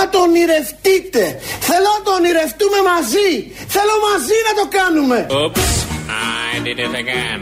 [0.00, 1.22] να το ονειρευτείτε.
[1.68, 3.30] Θέλω να το ονειρευτούμε μαζί.
[3.74, 5.18] Θέλω μαζί να το κάνουμε.
[5.42, 5.72] Oops,
[6.50, 7.40] I did it again.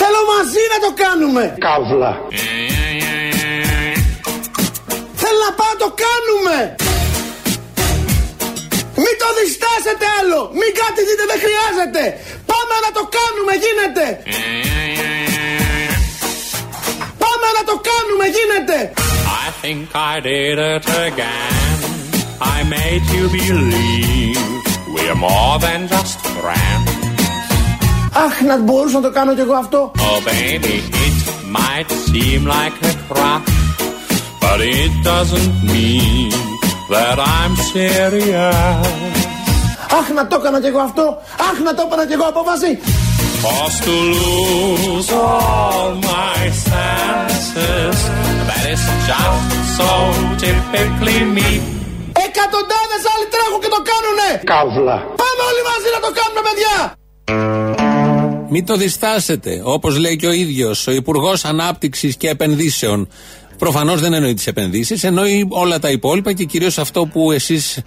[0.00, 1.42] Θέλω μαζί να το κάνουμε.
[1.66, 2.12] Καύλα.
[5.22, 6.56] Θέλω να πάω να το κάνουμε.
[9.02, 10.40] Μην το διστάσετε άλλο.
[10.60, 12.02] Μην κάτι δείτε δεν χρειάζεται.
[12.50, 14.04] Πάμε να το κάνουμε γίνεται.
[17.44, 18.78] Πάμε να το κάνουμε γίνεται.
[19.44, 21.76] I think I did it again.
[22.54, 24.38] I made you believe
[24.94, 26.90] we're more than just friends.
[28.24, 29.92] Αχ, να μπορούσα να το κάνω κι εγώ αυτό.
[29.98, 30.76] Oh, baby,
[31.06, 31.16] it
[31.58, 33.52] might seem like a crush,
[34.42, 36.30] but it doesn't mean
[36.94, 38.86] that I'm serious.
[39.98, 41.04] Αχ, να το έκανα κι εγώ αυτό.
[41.48, 42.78] Αχ, να το έκανα κι εγώ απόφαση.
[43.44, 46.40] Cause to lose all my
[47.54, 47.98] senses,
[48.48, 49.90] that is just so
[50.42, 51.50] typically me.
[52.26, 54.30] Εκατοντάδες άλλοι τρέχουν και το κάνουνε.
[54.44, 54.96] Καύλα.
[55.20, 56.74] Πάμε όλοι μαζί να το κάνουμε, παιδιά.
[58.48, 59.60] Μην το διστάσετε.
[59.64, 63.08] Όπως λέει και ο ίδιος ο Υπουργός Ανάπτυξης και Επενδύσεων.
[63.58, 67.82] Προφανώς δεν εννοεί τις επενδύσεις, εννοεί όλα τα υπόλοιπα και κυρίως αυτό που εσείς,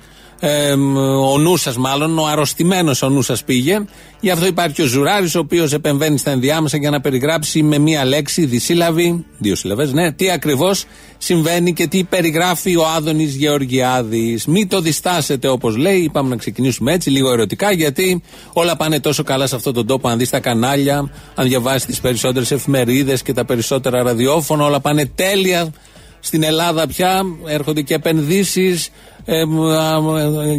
[1.32, 3.86] ο νους σας μάλλον, ο αρρωστημένος ο νους σας πήγε.
[4.20, 8.06] Γι' αυτό υπάρχει ο Ζουράρης, ο οποίος επεμβαίνει στα ενδιάμεσα για να περιγράψει με μία
[8.06, 10.86] λέξη, δυσύλλαβη, δύο σύλλαβες, ναι, τι ακριβώς
[11.18, 14.46] συμβαίνει και τι περιγράφει ο Άδωνης Γεωργιάδης.
[14.46, 15.98] Μην το διστάσετε όπως λέει.
[15.98, 18.22] Είπαμε να ξεκινήσουμε έτσι, λίγο ερωτικά, γιατί
[18.54, 20.08] όλα πάνε τόσο καλά σε αυτόν τον τόπο.
[20.08, 25.06] Αν δεις τα κανάλια, αν διαβάσεις τις περισσότερες εφημερίδες και τα περισσότερα ραδιόφωνα, όλα πάνε
[25.16, 25.74] τέλεια.
[26.20, 28.90] Στην Ελλάδα πια έρχονται και επενδύσεις,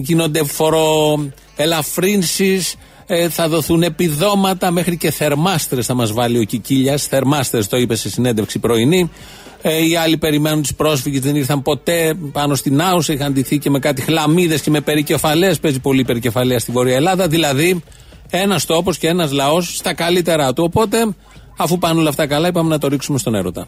[0.03, 2.77] γίνονται φοροελαφρύνσεις,
[3.11, 7.06] ε, θα δοθούν επιδόματα μέχρι και θερμάστρες θα μας βάλει ο Κικίλιας.
[7.06, 9.11] Θερμάστρες το είπε σε συνέντευξη πρωινή.
[9.62, 13.13] Ε, οι άλλοι περιμένουν τους πρόσφυγες, δεν ήρθαν ποτέ πάνω στην Άουσα.
[13.13, 15.58] Είχαν ντυθεί και με κάτι χλαμίδες και με περικεφαλές.
[15.58, 17.29] Παίζει πολύ περικεφαλαία στη Βόρεια Ελλάδα.
[17.29, 17.83] Δηλαδή,
[18.30, 20.64] ένας τόπος και ένας λαός στα καλύτερά του.
[20.64, 21.14] Οπότε,
[21.57, 23.67] αφού πάνε όλα αυτά καλά, είπαμε να το ρίξουμε στον έρωτα.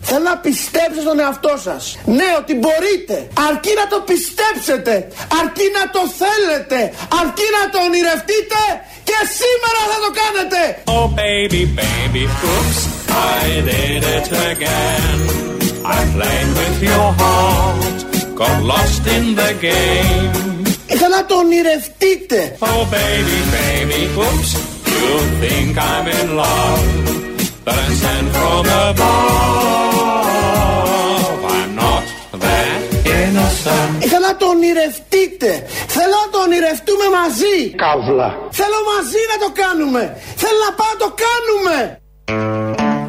[0.00, 1.98] Θέλω να πιστέψετε στον εαυτό σας.
[2.18, 3.16] Ναι, ότι μπορείτε.
[3.48, 4.92] Αρκεί να το πιστέψετε.
[5.40, 6.78] Αρκεί να το θέλετε.
[7.20, 8.60] Αρκεί να το ονειρευτείτε.
[9.08, 10.60] Και σήμερα θα το κάνετε.
[10.96, 12.22] Oh, baby, baby,
[12.52, 12.78] oops,
[13.40, 15.18] I did it again.
[15.96, 17.98] I played with your heart,
[18.40, 20.30] got lost in the game.
[20.86, 22.56] Ήθελα να το ονειρευτείτε.
[22.58, 24.50] Oh, baby, baby, oops,
[24.92, 25.10] you
[25.42, 26.84] think I'm in love,
[27.64, 29.77] but I'm sent from above.
[34.28, 35.50] Να το ονειρευτείτε.
[35.96, 37.56] Θέλω να το ονειρευτούμε μαζί.
[37.84, 38.28] Καύλα.
[38.58, 40.02] Θέλω μαζί να το κάνουμε.
[40.42, 41.76] Θέλω να πάω να το κάνουμε.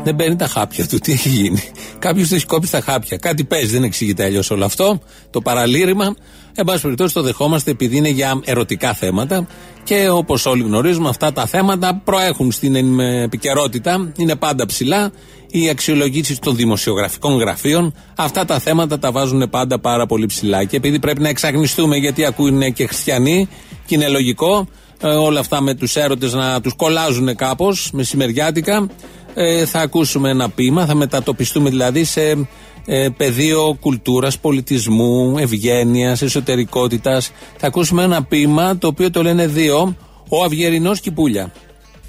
[0.04, 0.98] Δεν παίρνει τα χάπια του.
[0.98, 1.64] Τι έχει γίνει.
[2.00, 3.18] Κάποιος του έχει κόψει τα χάπια.
[3.18, 5.02] Κάτι παίζει, δεν εξηγείται αλλιώς όλο αυτό.
[5.30, 6.16] Το παραλήρημα.
[6.56, 9.48] Εν πάση περιπτώσει το δεχόμαστε επειδή είναι για ερωτικά θέματα
[9.84, 15.12] και όπως όλοι γνωρίζουμε, αυτά τα θέματα προέχουν στην επικαιρότητα, είναι πάντα ψηλά.
[15.52, 20.64] Οι αξιολογήσεις των δημοσιογραφικών γραφείων, αυτά τα θέματα τα βάζουν πάντα πάρα πολύ ψηλά.
[20.64, 23.48] Και επειδή πρέπει να εξαγνιστούμε, γιατί ακούνε και χριστιανοί,
[23.86, 24.68] και είναι λογικό
[25.02, 28.90] ε, όλα αυτά με τους έρωτες να τους κολλάζουν κάπως μεσημεριάτικα,
[29.34, 32.48] ε, θα ακούσουμε ένα ποίημα, θα μετατοπιστούμε δηλαδή σε
[32.86, 37.32] ε, πεδίο κουλτούρας, πολιτισμού, ευγένειας, εσωτερικότητας.
[37.58, 39.96] Θα ακούσουμε ένα ποίημα το οποίο το λένε δύο,
[40.30, 41.52] ο Αυγερινός Κυπούλια.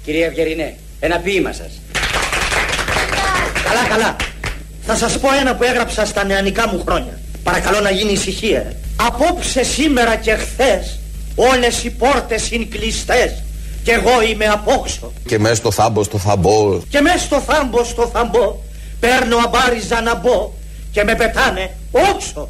[0.05, 1.81] Κυρία Αυγερινέ, ένα ποίημα σας.
[3.73, 4.15] Καλά, καλά.
[4.81, 7.19] Θα σας πω ένα που έγραψα στα νεανικά μου χρόνια.
[7.43, 8.73] Παρακαλώ να γίνει ησυχία.
[8.95, 10.99] Απόψε, σήμερα και χθες,
[11.35, 13.43] όλες οι πόρτες είναι κλειστές.
[13.83, 15.11] Κι εγώ είμαι απόξω.
[15.25, 16.79] Και μέσα στο θάμπο, στο θαμπό.
[16.89, 18.55] Και μέσα στο θάμπο, στο θαμπό,
[18.99, 20.51] παίρνω αμπάριζα να μπω
[20.91, 22.49] και με πετάνε όξο.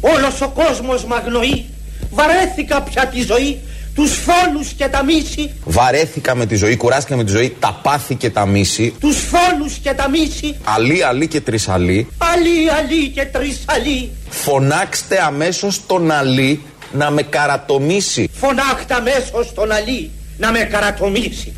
[0.00, 1.66] Όλος ο κόσμος μ' αγνοεί.
[2.10, 3.60] Βαρέθηκα πια τη ζωή,
[3.94, 5.54] τους φόλους και τα μίση.
[5.64, 8.94] Βαρέθηκα με τη ζωή, κουράστηκα με τη ζωή, τα πάθη και τα μίση.
[9.00, 10.56] Τους φόλους και τα μίση.
[10.64, 12.08] Αλή, αλή και τρισαλή.
[12.18, 14.10] Αλή, αλή και τρισαλή.
[14.28, 18.28] Φωνάξτε αμέσως τον αλή να με καρατομήσει.
[18.32, 21.52] Φωνάχτα αμέσως τον αλή να με καρατομήσει.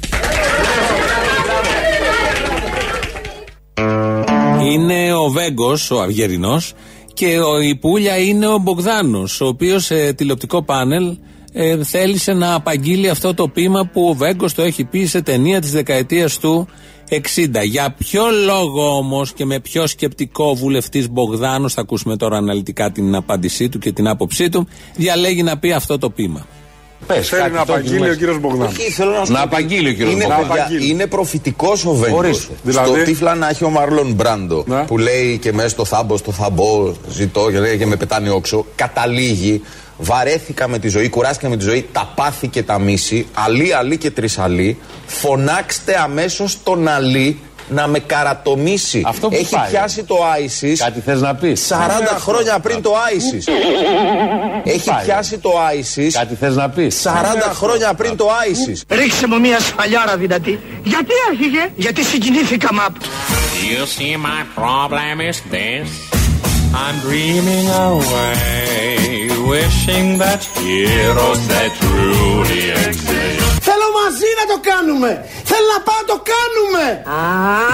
[4.62, 6.73] Είναι ο Βέγκος, ο Αυγερινός,
[7.14, 11.17] και ο, η Πούλια είναι ο Μπογδάνος, ο οποίος σε τηλεοπτικό πάνελ
[11.52, 15.60] ε, θέλησε να απαγγείλει αυτό το ποίημα που ο Βέγκος το έχει πει σε ταινία
[15.60, 16.69] της δεκαετίας του
[17.08, 17.64] 60.
[17.64, 23.14] Για ποιο λόγο όμως και με ποιο σκεπτικό βουλευτής Μπογδάνος, θα ακούσουμε τώρα αναλυτικά την
[23.14, 24.66] απάντησή του και την άποψή του,
[24.96, 26.46] διαλέγει να πει αυτό το ποίημα.
[27.06, 28.72] Πες, Θέλει κάτι να το απαγγείλει έχεις ο κύριος Μπογδάνος.
[28.78, 30.46] Όχι, θέλω να σου Να πω ότι απαγγείλει ο κύριος είναι, Μπογδάνος.
[30.46, 30.90] παιδιά, Να απαγγείλει.
[30.90, 32.19] είναι προφητικός ο Βέγκος.
[32.19, 32.52] Ορίστε.
[32.62, 34.82] Δηλαδή; Στο τύφλα να έχει ο Μάρλον Μπράντο Ναι.
[34.84, 38.66] που λέει και μέσα στο θάμπο, στο θαμπό, ζητώ και λέει και με πετάνε όξο.
[38.75, 39.62] Καταλήγει,
[39.99, 43.96] βαρέθηκα με τη ζωή, κουράστηκα με τη ζωή, τα πάθη και τα μίση, αλή, αλή
[43.96, 44.76] και τρισαλή.
[45.06, 47.38] Φωνάξτε αμέσως τον αλή
[47.69, 49.03] να με καρατομήσει.
[49.06, 49.70] Αυτό που Έχει πάει.
[49.70, 51.67] πιάσει το ISIS Κάτι θες να πεις.
[51.69, 53.53] 40 χρόνια πριν το ISIS.
[54.64, 55.05] Έχει πάει.
[55.05, 57.03] πιάσει το ISIS Κάτι θες να πεις.
[57.05, 58.81] 40 χρόνια πριν το ISIS.
[58.97, 60.61] Ρίξε μου μια σφαλιάρα δυνατή.
[60.82, 62.94] Γιατί άρχιγε, γιατί συγκινήθηκα μαπ.
[63.73, 65.88] You see, my problem is this.
[66.85, 73.51] I'm dreaming away, wishing that heroes that truly exist.
[74.12, 75.11] Θέλω μαζί να το κάνουμε.
[75.50, 76.85] Θέλω να πάω να το κάνουμε.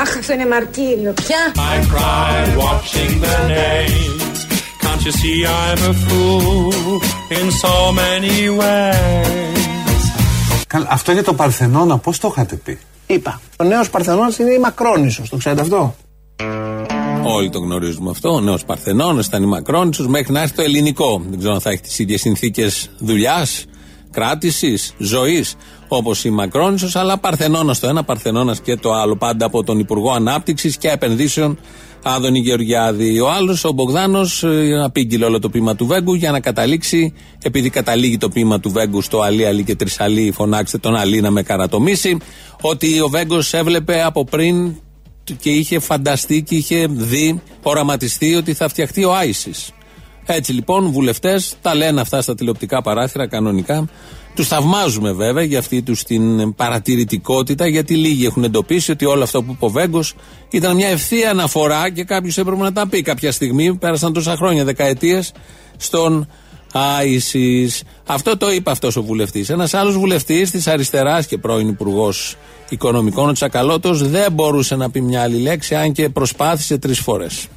[0.03, 1.13] Αχ, αυτό είναι μαρτύριο.
[1.23, 1.43] Πια.
[1.55, 4.39] I cried watching the names.
[4.83, 6.93] Can't you see I'm a fool
[7.39, 10.05] in so many ways?
[10.67, 13.41] Καλά, αυτό για το Παρθενώνα, πώς το είχατε πει; Είπα.
[13.57, 15.23] Ο νέος Παρθενώνας είναι η Μακρόνισο.
[15.31, 15.95] Το ξέρετε αυτό;
[17.25, 18.33] Όλοι το γνωρίζουμε αυτό.
[18.33, 21.23] Ο νέος Παρθενώνας ήταν η Μακρόνισο μέχρι να έρθει το ελληνικό.
[21.29, 23.65] Δεν ξέρω αν θα έχει τις ίδιες συνθήκες δουλειάς,
[24.19, 25.57] κράτηση, ζωής
[25.89, 29.17] όπως η Μακρόνισο, αλλά Παρθενώνας το ένα, Παρθενώνας και το άλλο.
[29.17, 31.59] Πάντα από τον Υπουργό Ανάπτυξης και Επενδύσεων
[32.03, 33.21] Άδωνη Γεωργιάδη.
[33.21, 34.45] Ο άλλος, ο Μπογδάνος,
[34.85, 39.03] απήγγειλε όλο το ποίημα του Βέγκου για να καταλήξει, επειδή καταλήγει το ποίημα του Βέγκου
[39.03, 42.17] στο Αλή, Αλή και Τρισαλή, φωνάξτε τον Αλή να με καρατομήσει,
[42.61, 44.75] ότι ο Βέγκος έβλεπε από πριν
[45.39, 49.73] και είχε φανταστεί και είχε δει, οραματιστεί ότι θα φτιαχτεί ο Άισις.
[50.31, 53.89] Έτσι λοιπόν, βουλευτές τα λένε αυτά στα τηλεοπτικά παράθυρα κανονικά.
[54.35, 59.43] Τους θαυμάζουμε βέβαια για αυτή τους την παρατηρητικότητα, γιατί λίγοι έχουν εντοπίσει ότι όλο αυτό
[59.43, 60.15] που είπε ο Βέγκος
[60.51, 63.75] ήταν μια ευθεία αναφορά και κάποιος έπρεπε να τα πει κάποια στιγμή.
[63.75, 65.33] Πέρασαν τόσα χρόνια, δεκαετίες,
[65.77, 66.29] στον
[66.73, 67.83] Άισις.
[68.07, 69.49] Αυτό το είπε αυτός ο βουλευτής.
[69.49, 72.37] Ένας άλλος βουλευτής της αριστεράς και πρώην υπουργός
[72.69, 77.49] Οικονομικών, ο Τσακαλώτος, δεν μπορούσε να πει μια άλλη λέξη, αν και προσπάθησε τρεις φορές.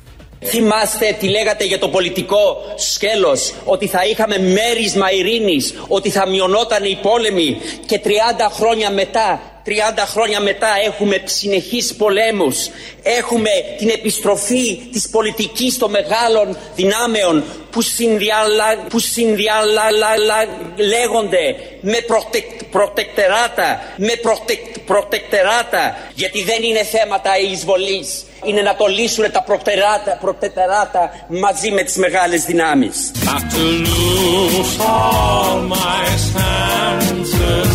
[0.45, 6.83] Θυμάστε τι λέγατε για το πολιτικό σκέλος, ότι θα είχαμε μέρισμα ειρήνης, ότι θα μειωνόταν
[6.83, 8.09] οι πόλεμοι και 30
[8.51, 9.71] χρόνια μετά, 30
[10.05, 12.69] χρόνια μετά έχουμε συνεχείς πολέμους,
[13.03, 23.81] έχουμε την επιστροφή της πολιτικής των μεγάλων δυνάμεων που, συνδιαλα, που συνδιαλέγονται με προτεκ, προτεκτεράτα,
[23.97, 31.25] με προτεκ, προτεκτεράτα, γιατί δεν είναι θέματα εισβολής, είναι να το λύσουν τα προτεκτεράτα, προτεκτεράτα
[31.27, 33.11] μαζί με τις μεγάλες δυνάμεις.
[33.25, 37.69] Not to lose all my senses.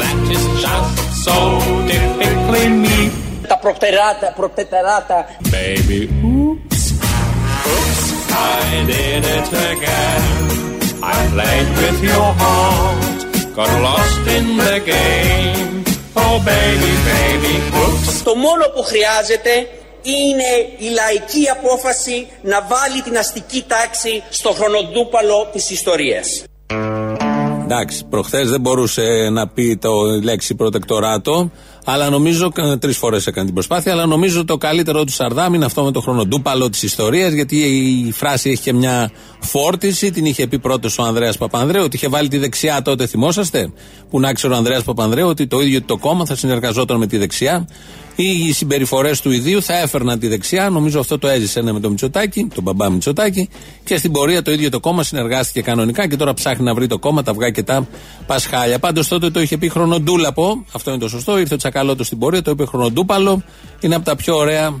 [0.00, 0.94] That is just
[1.24, 1.36] so
[1.90, 2.98] typically me.
[3.48, 6.75] Τα προτεκτεράτα, προτεκτεράτα Baby, oops, oops,
[8.36, 10.24] I did it again.
[11.14, 13.16] I played with your heart,
[13.58, 15.84] got lost in the game.
[16.22, 18.22] Oh baby, baby, oops.
[18.24, 19.50] Το μόνο που χρειάζεται
[20.02, 26.44] είναι η λαϊκή απόφαση να βάλει την αστική τάξη στο χρονοτούπαλο της ιστορίας.
[27.62, 29.90] Εντάξει, προχθές δεν μπορούσε να πει το
[30.22, 31.50] λέξη προτεκτοράτο,
[31.88, 32.52] αλλά νομίζω.
[32.78, 36.00] Τρεις φορές έκανε την προσπάθεια, αλλά νομίζω το καλύτερο του Σαρδάμ είναι αυτό με το
[36.00, 37.56] χρονοτούπαλο της ιστορίας, γιατί
[38.06, 39.10] η φράση έχει και μια
[39.40, 40.10] φόρτιση.
[40.10, 43.72] Την είχε πει πρώτος ο Ανδρέας Παπανδρέου, ότι είχε βάλει τη δεξιά τότε, θυμόσαστε,
[44.10, 47.18] που να ξέρει ο Ανδρέας Παπανδρέου ότι το ίδιο το κόμμα θα συνεργαζόταν με τη
[47.18, 47.68] δεξιά.
[48.16, 50.70] Οι συμπεριφορές του ιδίου θα έφερναν τη δεξιά.
[50.70, 53.48] Νομίζω αυτό το έζησε ναι, με τον Μητσοτάκη, τον μπαμπά Μητσοτάκη.
[53.84, 56.98] Και στην πορεία το ίδιο το κόμμα συνεργάστηκε κανονικά και τώρα ψάχνει να βρει το
[56.98, 57.88] κόμμα, τα βγάζει και τα
[58.26, 58.78] πασχάλια.
[58.78, 60.64] Πάντως τότε το είχε πει χρονοτούλαπο.
[60.72, 61.38] Αυτό είναι το σωστό.
[61.38, 63.42] Ήρθε ο Τσακαλώτος στην πορεία, το είπε χρονοτούπαλο.
[63.80, 64.74] Είναι από τα πιο ωραία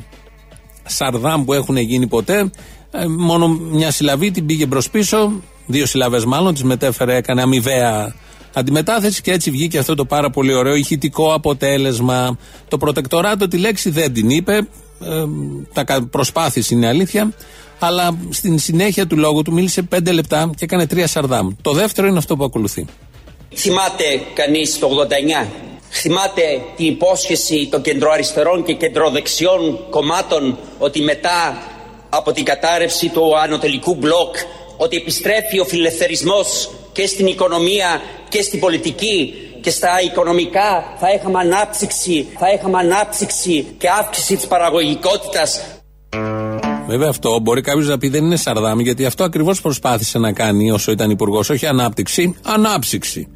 [0.86, 2.50] σαρδάμ που έχουν γίνει ποτέ.
[2.90, 5.32] Ε, μόνο μια συλλαβή την πήγε μπρος πίσω.
[5.66, 8.14] Δύο συλλαβές μάλλον, τις μετέφερε, έκανε αμοιβαία
[8.58, 12.38] αντιμετάθεση και έτσι βγήκε αυτό το πάρα πολύ ωραίο ηχητικό αποτέλεσμα.
[12.68, 14.54] Το προτεκτοράτο τη λέξη δεν την είπε.
[15.04, 15.24] Ε,
[15.72, 17.32] τα κα- προσπάθησε είναι αλήθεια.
[17.78, 21.48] Αλλά στην συνέχεια του λόγου του μίλησε πέντε λεπτά και έκανε τρία σαρδάμ.
[21.62, 22.86] Το δεύτερο είναι αυτό που ακολουθεί.
[23.54, 24.88] Θυμάται κανείς το
[25.44, 25.46] 89.
[25.90, 26.42] Θυμάται
[26.76, 31.58] την υπόσχεση των κεντροαριστερών και κεντροδεξιών κομμάτων ότι μετά
[32.08, 34.36] από την κατάρρευση του ανατολικού μπλοκ
[34.76, 41.38] ότι επιστρέφει ο φιλελευθερισμός και στην οικονομία και στην πολιτική και στα οικονομικά θα είχαμε
[41.38, 45.60] ανάψυξη, θα είχαμε ανάψυξη και αύξηση της παραγωγικότητας
[46.86, 50.70] Βέβαια αυτό μπορεί κάποιος να πει δεν είναι σαρδάμ, γιατί αυτό ακριβώς προσπάθησε να κάνει
[50.70, 51.50] όσο ήταν υπουργός.
[51.50, 53.28] Όχι ανάπτυξη, ανάψυξη.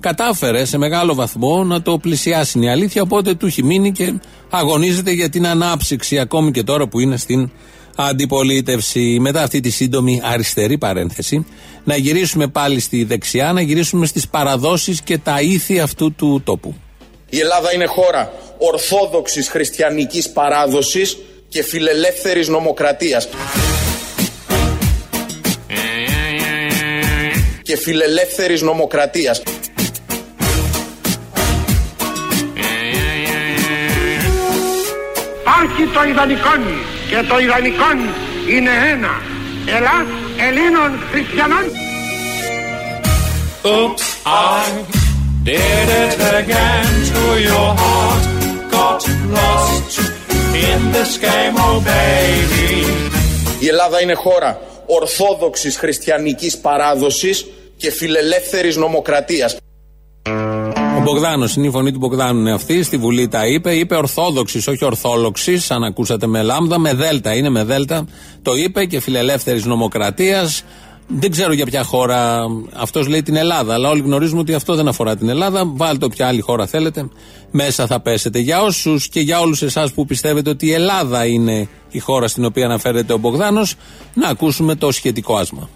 [0.00, 4.20] Κατάφερε σε μεγάλο βαθμό να το πλησιάσει είναι η αλήθεια, οπότε του έχει μείνει και
[4.50, 7.50] αγωνίζεται για την ανάψυξη, ακόμη και τώρα που είναι στην
[7.96, 9.18] αντιπολίτευση.
[9.20, 11.46] Μετά αυτή τη σύντομη αριστερή παρένθεση,
[11.84, 16.74] να γυρίσουμε πάλι στη δεξιά, να γυρίσουμε στις παραδόσεις και τα ήθη αυτού του τόπου.
[17.30, 21.16] Η Ελλάδα είναι χώρα ορθόδοξης χριστιανικής παράδοσης
[21.48, 23.28] και φιλελεύθερης νομοκρατίας.
[27.62, 29.42] Και φιλελεύθερης νομοκρατίας.
[35.60, 37.98] Άρχι το ιδανικόν και το ιδανικόν
[38.54, 39.12] είναι ένα.
[39.76, 40.06] Ελλάς
[40.46, 41.64] Ελλήνων χριστιανών.
[43.64, 44.66] Oops, I
[45.48, 48.22] did it again to your heart.
[48.76, 49.02] Got
[49.36, 49.94] lost
[50.68, 52.86] in this game, oh baby.
[53.60, 57.46] Η Ελλάδα είναι χώρα ορθόδοξης χριστιανικής παράδοσης
[57.76, 59.56] και φιλελεύθερης νομοκρατίας.
[61.06, 62.82] Ο Μπογδάνος, είναι η φωνή του Μπογδάνου είναι αυτή.
[62.82, 63.74] Στη Βουλή τα είπε.
[63.74, 65.70] Είπε Ορθόδοξης, όχι Ορθόλοξης.
[65.70, 67.34] Αν ακούσατε με λάμδα, με δέλτα.
[67.34, 68.06] Είναι με δέλτα.
[68.42, 70.62] Το είπε και φιλελεύθερης νομοκρατίας.
[71.06, 72.42] Δεν ξέρω για ποια χώρα.
[72.72, 73.74] Αυτός λέει την Ελλάδα.
[73.74, 75.62] Αλλά όλοι γνωρίζουμε ότι αυτό δεν αφορά την Ελλάδα.
[75.66, 77.08] Βάλτε όποια άλλη χώρα θέλετε.
[77.50, 78.38] Μέσα θα πέσετε.
[78.38, 82.44] Για όσους και για όλους εσάς που πιστεύετε ότι η Ελλάδα είναι η χώρα στην
[82.44, 83.74] οποία αναφέρεται ο Μπογδάνος,
[84.14, 85.68] να ακούσουμε το σχετικό άσμα.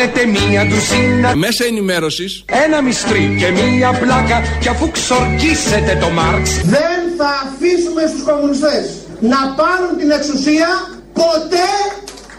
[0.00, 2.44] Παίρνετε μία ντουζίνα Μέσα ενημέρωσης.
[2.64, 8.84] Ένα μυστρί και μία πλάκα Κι αφού ξορκίσετε το Μάρξ Δεν θα αφήσουμε στους κομμουνιστές
[9.20, 10.68] να πάρουν την εξουσία
[11.12, 11.70] ποτέ,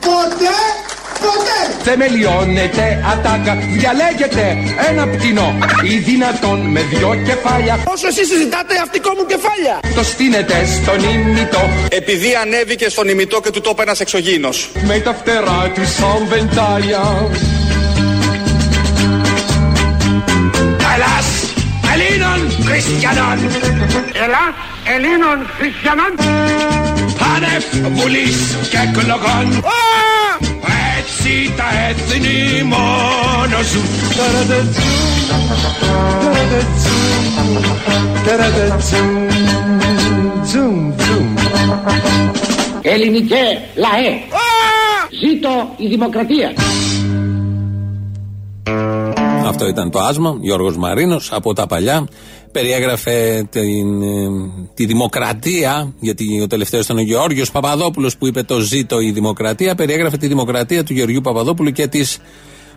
[0.08, 0.60] ποτέ,
[1.26, 1.60] ποτέ.
[1.84, 4.58] Θεμελιώνετε ατάκα Διαλέγετε
[4.90, 9.80] ένα πτηνό Ή δυνατόν με δυο κεφάλια Όσο εσείς συζητάτε αυτικό μου κεφάλια.
[9.96, 14.72] Το στείνετε στον ημιτό Επειδή ανέβηκε στον ημιτό και του το είπε ένας εξωγήινος.
[14.88, 17.04] Με τα φτερά του σαν βεντάλια
[20.94, 21.28] Ελλάς
[21.94, 23.38] Ελλήνων Χριστιανών
[24.24, 24.54] Ελλάς
[24.94, 26.12] Ελλήνων χριστιανών.
[27.36, 27.64] Άνευ
[27.98, 29.64] βουλής και εκλογών
[31.24, 33.58] Έτσι τα έθνη μόνο
[40.52, 40.94] ζουν
[42.82, 43.44] Ελληνικέ
[43.76, 44.12] λαέ.
[45.22, 46.54] Ζήτω η δημοκρατία.
[49.46, 50.38] Αυτό ήταν το άσμα.
[50.42, 52.08] Γιώργος Μαρίνος από τα παλιά.
[52.52, 54.28] Περιέγραφε την, ε,
[54.74, 59.76] τη δημοκρατία, γιατί ο τελευταίος ήταν ο Γεώργιος Παπαδόπουλος που είπε το ζήτω η δημοκρατία.
[59.76, 62.18] Περιέγραφε τη δημοκρατία του Γεωργιού Παπαδόπουλου και της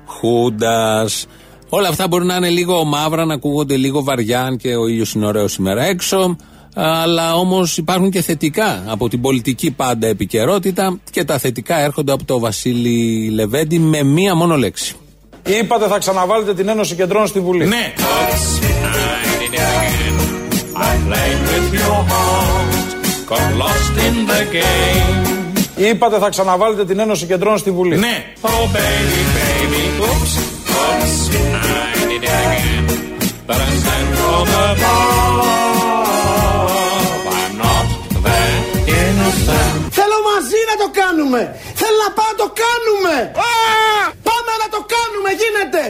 [0.06, 1.26] Χούντας.
[1.68, 5.12] Όλα αυτά μπορεί να είναι λίγο μαύρα, να ακούγονται λίγο βαριά, αν και ο ήλιος
[5.12, 6.36] είναι ωραίος σήμερα έξω.
[6.74, 12.24] Αλλά όμως υπάρχουν και θετικά από την πολιτική πάντα επικαιρότητα και τα θετικά έρχονται από
[12.24, 14.96] το Βασίλη Λεβέντη με μία μόνο λέξη.
[15.60, 17.66] Είπατε θα ξαναβάλετε την Ένωση Κεντρών στη Βουλή.
[17.66, 17.92] Ναι.
[21.14, 22.88] Played with your heart.
[23.30, 25.22] Got lost in the game.
[25.76, 27.96] Είπατε θα ξαναβάλετε την Ένωση Κεντρών στη Βουλή.
[27.96, 28.16] Ναι.
[28.42, 29.82] Oh baby, baby.
[30.08, 30.34] Oops,
[30.80, 32.84] oops, I did it again.
[33.48, 35.42] But I stand from above.
[37.38, 37.88] I'm not
[38.26, 38.62] that
[39.00, 39.78] innocent.
[39.98, 41.40] Θέλω μαζί να το κάνουμε.
[41.80, 43.14] Θέλω να πάω να το κάνουμε.
[44.28, 45.82] Πάμε να το κάνουμε, γίνεται.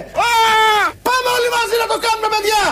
[1.07, 2.62] Πάμε όλοι μαζί να το κάνουμε, παιδιά.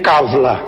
[0.00, 0.60] Καύλα.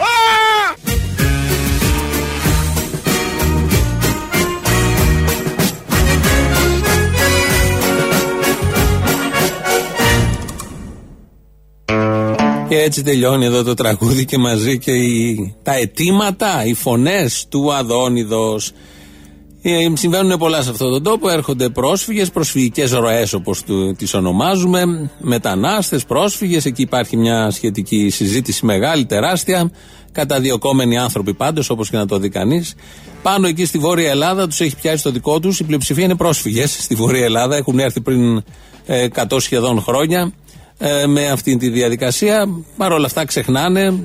[12.68, 17.74] Και έτσι τελειώνει εδώ το τραγούδι και μαζί και οι, τα αιτήματα, οι φωνές του
[17.74, 18.72] Αδόνιδος.
[19.64, 21.28] Ε, συμβαίνουν πολλά σε αυτόν τον τόπο.
[21.28, 26.64] Έρχονται πρόσφυγες, προσφυγικές ροές όπως του, τις ονομάζουμε, μετανάστες, πρόσφυγες.
[26.64, 29.70] Εκεί υπάρχει μια σχετική συζήτηση μεγάλη, τεράστια.
[30.12, 32.74] Καταδιωκόμενοι άνθρωποι πάντως, όπως και να το δει κανείς.
[33.22, 35.60] Πάνω εκεί στη Βόρεια Ελλάδα τους έχει πιάσει το δικό τους.
[35.60, 37.56] Η πλειοψηφία είναι πρόσφυγες στη Βόρεια Ελλάδα.
[37.56, 38.42] Έχουν έρθει πριν
[38.86, 40.32] ε, 100 σχεδόν χρόνια
[40.78, 42.48] ε, με αυτή τη διαδικασία.
[42.76, 44.00] Παρ' όλα αυτά ξεχνάνε.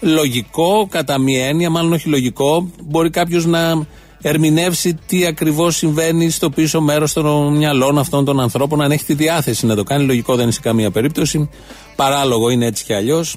[0.00, 3.86] Λογικό, κατά μία έννοια, μάλλον όχι λογικό, μπορεί κάποιος να
[4.22, 9.14] ερμηνεύσει τι ακριβώς συμβαίνει στο πίσω μέρος των μυαλών αυτών των ανθρώπων, αν έχει τη
[9.14, 10.04] διάθεση να το κάνει.
[10.04, 11.48] Λογικό δεν είναι σε καμία περίπτωση.
[11.96, 13.36] Παράλογο είναι έτσι κι αλλιώς.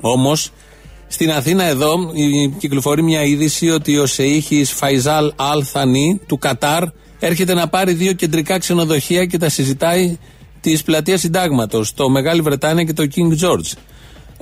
[0.00, 0.50] Όμως,
[1.08, 6.82] στην Αθήνα εδώ η- κυκλοφορεί μια είδηση ότι ο Σεήχης Φαϊζάλ Αλ Θανή του Κατάρ
[7.18, 10.18] έρχεται να πάρει δύο κεντρικά ξενοδοχεία και τα συζητάει
[10.60, 13.72] της πλατείας Συντάγματος, το Μεγάλη Βρετάνια και το King George.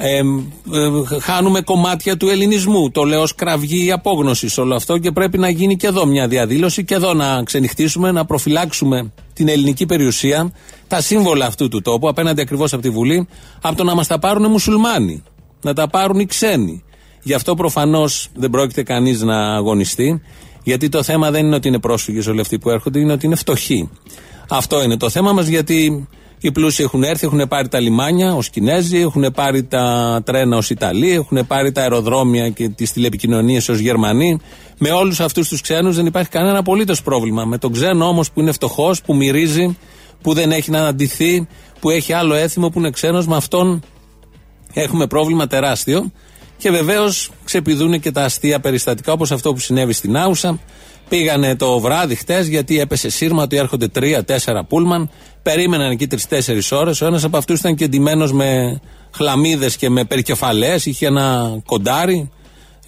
[0.03, 2.91] Ε, ε, χάνουμε κομμάτια του ελληνισμού.
[2.91, 6.85] Το λέω ως κραυγή απόγνωσης όλο αυτό και πρέπει να γίνει και εδώ μια διαδήλωση
[6.85, 10.53] και εδώ να ξενυχτήσουμε, να προφυλάξουμε την ελληνική περιουσία,
[10.89, 13.29] τα σύμβολα αυτού του τόπου απέναντι ακριβώς από τη Βουλή,
[13.61, 15.23] από το να μας τα πάρουν μουσουλμάνοι,
[15.63, 16.85] να τα πάρουν οι ξένοι.
[17.23, 20.23] Γι' αυτό προφανώς δεν πρόκειται κανείς να αγωνιστεί,
[20.63, 23.37] γιατί το θέμα δεν είναι ότι είναι πρόσφυγες όλοι αυτοί που έρχονται, είναι ότι είναι
[23.37, 23.91] φτωχοί.
[24.49, 26.09] Αυτό είναι το θέμα μας, γιατί
[26.41, 30.71] οι πλούσιοι έχουν έρθει, έχουν πάρει τα λιμάνια ως Κινέζοι, έχουν πάρει τα τρένα ως
[30.71, 34.41] Ιταλοί, έχουν πάρει τα αεροδρόμια και τις τηλεπικοινωνίες ως Γερμανοί.
[34.79, 37.45] Με όλους αυτούς τους ξένους δεν υπάρχει κανένα απολύτως πρόβλημα.
[37.45, 39.77] Με τον ξένο όμως που είναι φτωχός, που μυρίζει,
[40.23, 41.49] που δεν έχει να αναντηθεί,
[41.81, 43.83] που έχει άλλο έθιμο, που είναι ξένος, με αυτόν
[44.73, 46.13] έχουμε πρόβλημα τεράστιο.
[46.57, 50.59] Και βεβαίως ξεπηδούν και τα αστεία περιστατικά όπως αυτό που συνέβη στην Άουσα.
[51.11, 55.11] Πήγανε το βράδυ χτες γιατί έπεσε σύρμα ότι έρχονται τρία-τέσσερα πούλμαν.
[55.43, 57.01] Περίμεναν εκεί τρει-τέσσερι ώρες.
[57.01, 60.87] Ο ένας από αυτούς ήταν και εντυμένο με χλαμίδες και με περικεφαλές.
[60.87, 62.31] Είχε ένα κοντάρι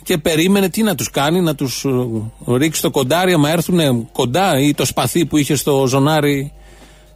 [0.03, 4.61] και περίμενε τι να τους κάνει, να τους ε, ρίξει το κοντάρι, άμα έρθουν κοντά
[4.61, 6.53] ή το σπαθί που είχε στο ζωνάρι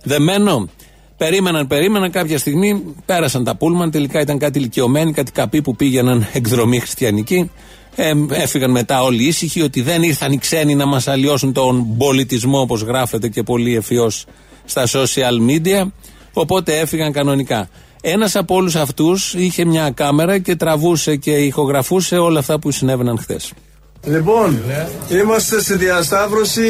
[0.03, 0.69] δεμένο.
[1.17, 2.11] Περίμεναν, περίμεναν.
[2.11, 3.91] Κάποια στιγμή πέρασαν τα πούλμαν.
[3.91, 7.51] Τελικά ήταν κάτι ηλικιωμένοι, κάτι καπί που πήγαιναν εκδρομή χριστιανική.
[7.99, 12.61] Ε, έφυγαν μετά όλοι ήσυχοι ότι δεν ήρθαν οι ξένοι να μας αλλοιώσουν τον πολιτισμό
[12.61, 14.27] όπως γράφεται και πολύ ευφυώς
[14.65, 15.91] στα social media.
[16.33, 17.69] Οπότε έφυγαν κανονικά.
[18.01, 23.19] Ένας από όλους αυτούς είχε μια κάμερα και τραβούσε και ηχογραφούσε όλα αυτά που συνέβαιναν
[23.19, 23.53] χθες.
[24.05, 24.63] Λοιπόν,
[25.09, 26.63] είμαστε στη διασταύρωση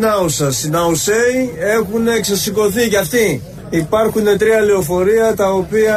[0.00, 0.52] Νάουσα.
[0.64, 3.42] Οι Ναουσέοι έχουν εξασηκωθεί κι αυτοί.
[3.70, 5.96] Υπάρχουν τρία λεωφορεία τα οποία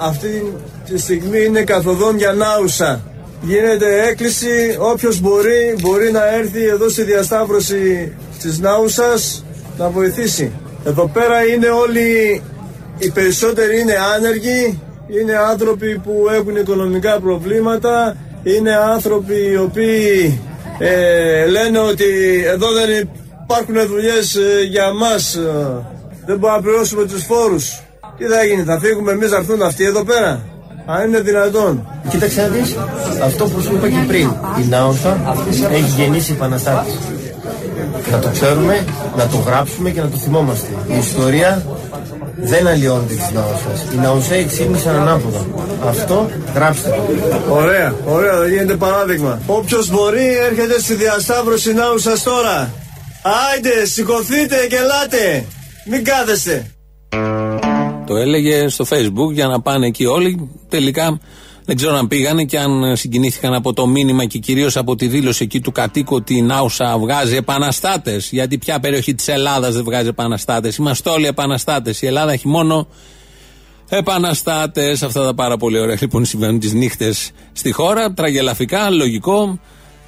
[0.00, 0.52] αυτή
[0.88, 3.04] τη στιγμή είναι καθοδόν για Νάουσα.
[3.42, 9.44] Γίνεται έκκληση, όποιος μπορεί, μπορεί να έρθει εδώ στη διασταύρωση της Νάουσας
[9.78, 10.52] να βοηθήσει.
[10.84, 12.42] Εδώ πέρα είναι όλοι,
[12.98, 14.80] οι περισσότεροι είναι άνεργοι,
[15.20, 20.40] είναι άνθρωποι που έχουν οικονομικά προβλήματα, είναι άνθρωποι οι οποίοι
[20.78, 22.04] ε, λένε ότι
[22.46, 23.08] εδώ δεν
[23.42, 25.86] υπάρχουν δουλειές ε, για μας, ε,
[26.26, 27.82] δεν μπορούμε να πληρώσουμε τους φόρους.
[28.18, 30.44] Τι θα γίνει, θα φύγουμε εμείς να έρθουν αυτοί εδώ πέρα;
[30.86, 31.86] Αν είναι δυνατόν.
[32.08, 32.76] Κοίταξε να δεις,
[33.24, 34.30] αυτό που σου είπα και πριν,
[34.62, 35.36] η Νάουσα
[35.70, 36.98] έχει γεννήσει επαναστάτης.
[38.10, 38.84] Να το ξέρουμε,
[39.16, 40.68] να το γράψουμε και να το θυμόμαστε.
[40.88, 41.62] Η ιστορία
[42.36, 43.92] δεν αλλοιώνεται της Νάουσα.
[43.94, 45.46] Οι Ναουσέοι ξύπνησαν ανάποδα.
[45.88, 47.54] Αυτό γράψτε το.
[47.54, 49.40] Ωραία, ωραία, δεν γίνεται παράδειγμα.
[49.46, 52.70] Όποιος μπορεί έρχεται στη διασταύρωση Νάουσα τώρα.
[53.52, 55.44] Άιντε, σηκωθείτε και ελάτε.
[55.84, 56.66] Μην κάθεστε.
[58.10, 60.50] Το έλεγε στο facebook για να πάνε εκεί όλοι.
[60.68, 61.20] Τελικά
[61.64, 65.44] δεν ξέρω αν πήγανε και αν συγκινήθηκαν από το μήνυμα και κυρίως από τη δήλωση
[65.44, 68.28] εκεί του κατοίκου ότι η Νάουσα βγάζει επαναστάτες.
[68.30, 70.76] Γιατί ποια περιοχή της Ελλάδας δεν βγάζει επαναστάτες.
[70.76, 72.02] Είμαστε όλοι επαναστάτες.
[72.02, 72.86] Η Ελλάδα έχει μόνο
[73.88, 75.02] επαναστάτες.
[75.02, 78.12] Αυτά τα πάρα πολύ ωραία λοιπόν συμβαίνουν τις νύχτες στη χώρα.
[78.12, 79.58] Τραγελαφικά, λογικό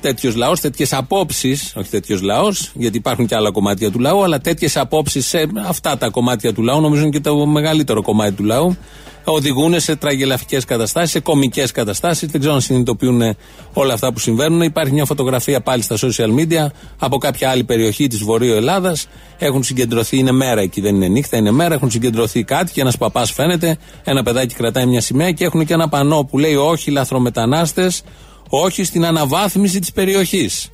[0.02, 4.40] τέτοιος λαός, τέτοιες απόψεις, όχι τέτοιος λαός, γιατί υπάρχουν και άλλα κομμάτια του λαού, αλλά
[4.40, 8.44] τέτοιες απόψεις σε αυτά τα κομμάτια του λαού, νομίζω είναι και το μεγαλύτερο κομμάτι του
[8.44, 8.76] λαού,
[9.24, 12.28] οδηγούν σε τραγελαφικές καταστάσεις, σε κομικές καταστάσεις.
[12.28, 13.36] Δεν ξέρω αν συνειδητοποιούν
[13.72, 14.62] όλα αυτά που συμβαίνουν.
[14.62, 16.66] Υπάρχει μια φωτογραφία πάλι στα social media
[16.98, 19.08] από κάποια άλλη περιοχή της Βορείου Ελλάδας.
[19.38, 21.74] Έχουν συγκεντρωθεί, είναι μέρα εκεί, δεν είναι νύχτα, είναι μέρα.
[21.74, 25.72] Έχουν συγκεντρωθεί κάτι και ένας παπάς φαίνεται, ένα παιδάκι κρατάει μια σημαία και έχουν και
[25.72, 28.02] ένα πανό που λέει Όχι λαθρομετανάστες,
[28.54, 30.70] όχι στην αναβάθμιση της περιοχής.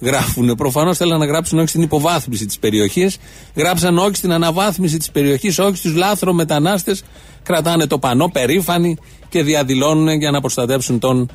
[0.00, 0.54] Γράφουν.
[0.54, 3.16] Προφανώς θέλουν να γράψουν όχι στην υποβάθμιση της περιοχής.
[3.54, 7.04] Γράψαν όχι στην αναβάθμιση της περιοχής, όχι στους λάθρο μετανάστες.
[7.42, 8.96] Κρατάνε το πανό περήφανοι
[9.28, 11.30] και διαδηλώνουν για να προστατεύσουν τον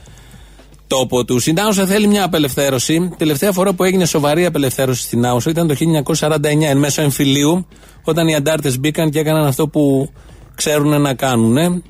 [0.87, 1.47] τόπο τους.
[1.47, 3.13] Η Νάουσα θέλει μια απελευθέρωση.
[3.17, 5.75] Τελευταία φορά που έγινε σοβαρή απελευθέρωση στην Νάουσα ήταν το
[6.17, 7.67] 1949, εν μέσω εμφυλίου,
[8.03, 10.09] όταν οι αντάρτες μπήκαν και έκαναν αυτό που
[10.55, 11.83] ξέρουν να κάνουν.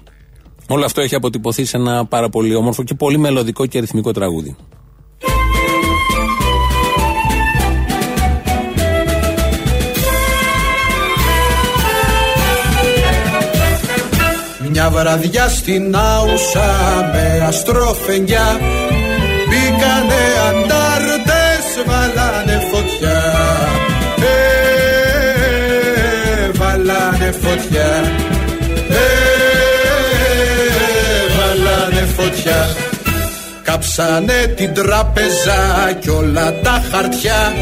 [0.74, 4.56] Όλο αυτό έχει αποτυπωθεί σε ένα πάρα πολύ όμορφο και πολύ μελωδικό και ρυθμικό τραγούδι.
[14.70, 16.70] Μια βραδιά στην Άουσα
[17.14, 18.60] με αστροφενιά
[19.48, 23.24] Μπήκανε αντάρτες, βάλανε φωτιά
[24.18, 24.32] ε,
[26.52, 28.21] βάλανε φωτιά
[33.64, 37.54] Κάψανε την τράπεζα κι όλα τα χαρτιά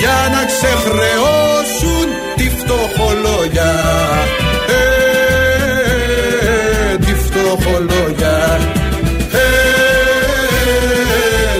[0.00, 3.72] για να ξεχρεώσουν τη φτωχολόγια.
[4.68, 4.82] Ε,
[6.96, 8.58] τη φτωχολόγια.
[9.32, 9.48] Ε,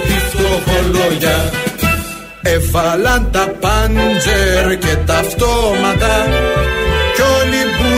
[0.06, 1.50] τη φτωχολόγια.
[2.42, 6.26] Έβαλαν τα πάντζερ και τα αυτόματα
[7.14, 7.88] κι όλοι που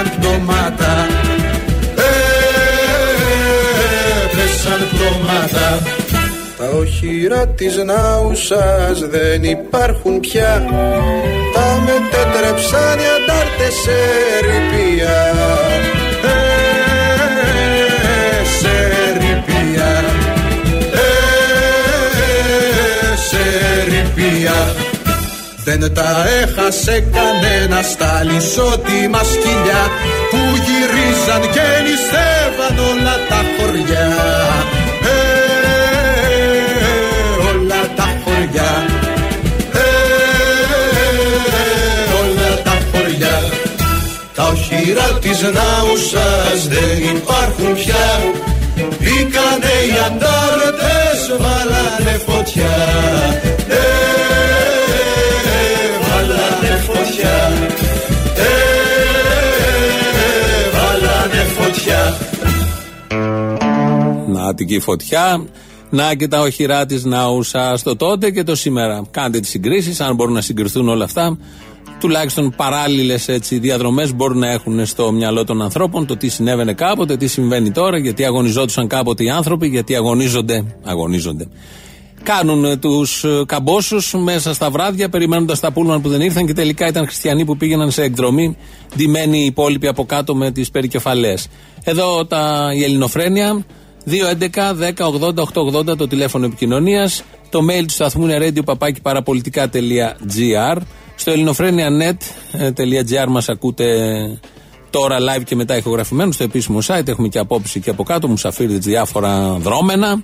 [0.00, 1.06] πέσαν πτώματα
[1.96, 2.10] ε,
[4.36, 5.82] πέσαν πτώματα
[6.58, 10.66] τα οχυρά της Νάουσας δεν υπάρχουν πια
[11.54, 13.98] Τα μετέτρεψαν οι αντάρτες σε
[14.40, 15.18] ρηπία
[16.22, 16.44] Ε,
[18.58, 18.74] σε
[19.12, 20.04] ρηπία
[20.92, 21.06] Ε,
[23.16, 23.44] σε
[23.84, 24.88] ρηπία
[25.64, 29.82] δεν τα έχασε κανένας στα λισότιμα σκυλιά
[30.30, 34.08] που γυρίζαν και νηστεύαν όλα τα χωριά.
[35.02, 35.18] Ε,
[37.50, 38.72] όλα τα χωριά.
[39.72, 39.88] Ε,
[42.20, 43.38] όλα τα χωριά.
[44.34, 48.06] Τα οχυρά της Νάουσας δεν υπάρχουν πια
[49.00, 52.76] Μπήκανε οι αντάρτες, βάλανε φωτιά
[64.60, 65.46] Να την και η φωτιά.
[65.90, 69.02] Να και τα οχυρά της Νάουσα το τότε και το σήμερα.
[69.10, 71.38] Κάντε τις συγκρίσεις, αν μπορούν να συγκριθούν όλα αυτά.
[72.00, 77.26] Τουλάχιστον παράλληλες διαδρομές μπορούν να έχουν στο μυαλό των ανθρώπων το τι συνέβαινε κάποτε, τι
[77.26, 80.64] συμβαίνει τώρα, γιατί αγωνιζόντουσαν κάποτε οι άνθρωποι, γιατί αγωνίζονται.
[80.84, 81.48] αγωνίζονται.
[82.22, 87.04] Κάνουν τους καμπόσους μέσα στα βράδια, περιμένοντας τα πούλμαν που δεν ήρθαν και τελικά ήταν
[87.06, 88.56] χριστιανοί που πήγαιναν σε εκδρομή,
[88.96, 91.48] ντυμένοι οι υπόλοιποι από κάτω με τις περικεφαλές.
[91.84, 93.64] Εδώ τα, η Ελληνοφρένεια,
[94.06, 97.22] 2.11.10.80.880 το τηλέφωνο επικοινωνίας.
[97.50, 100.76] Το mail του σταθμού είναι radio.papaki.parapolitica.gr.
[101.14, 103.86] Στο ελληνοφρένια.net.gr μας ακούτε
[104.90, 107.08] τώρα live και μετά ηχογραφημένο στο επίσημο site.
[107.08, 110.22] Έχουμε και απόψη και από κάτω, μουσαφίρδε διάφορα δρόμενα.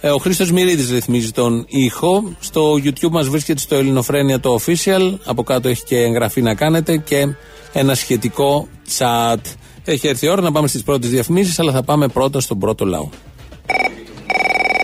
[0.00, 2.36] Ε, ο Χρήστος Μυρίδης ρυθμίζει τον ήχο.
[2.40, 5.14] Στο YouTube μας βρίσκεται στο Ελληνοφρένια το official.
[5.24, 7.34] Από κάτω έχει και εγγραφή να κάνετε και
[7.72, 9.36] ένα σχετικό chat.
[9.86, 12.84] Έχει έρθει η ώρα να πάμε στις πρώτες διαφημίσεις, αλλά θα πάμε πρώτα στον πρώτο
[12.84, 13.08] λαό.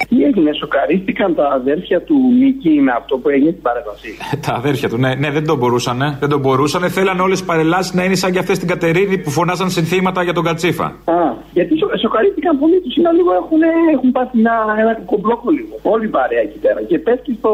[0.09, 4.09] Τι έγινε, σοκαρίστηκαν τα αδέρφια του Μίκη με αυτό που έγινε στην παρέμβαση;
[4.47, 6.17] Τα αδέρφια του, ναι, ναι, δεν τον μπορούσαν.
[6.21, 6.91] Δεν τον μπορούσαν.
[6.91, 10.33] Θέλαν όλες τις παρελάσεις να είναι σαν και αυτές την Κατερίνη που φωνάζαν συνθήματα για
[10.33, 10.85] τον Κατσίφα.
[10.85, 11.19] Α,
[11.53, 12.97] γιατί σο, σοκαρίστηκαν πολύ τους.
[12.97, 13.63] Είναι λίγο έχουν,
[13.95, 15.75] έχουν πάθει ένα, ένα κομπλόκο λίγο.
[15.83, 16.83] Όλη η παρέα εκεί πέρα.
[16.83, 17.51] Και πέφτει στο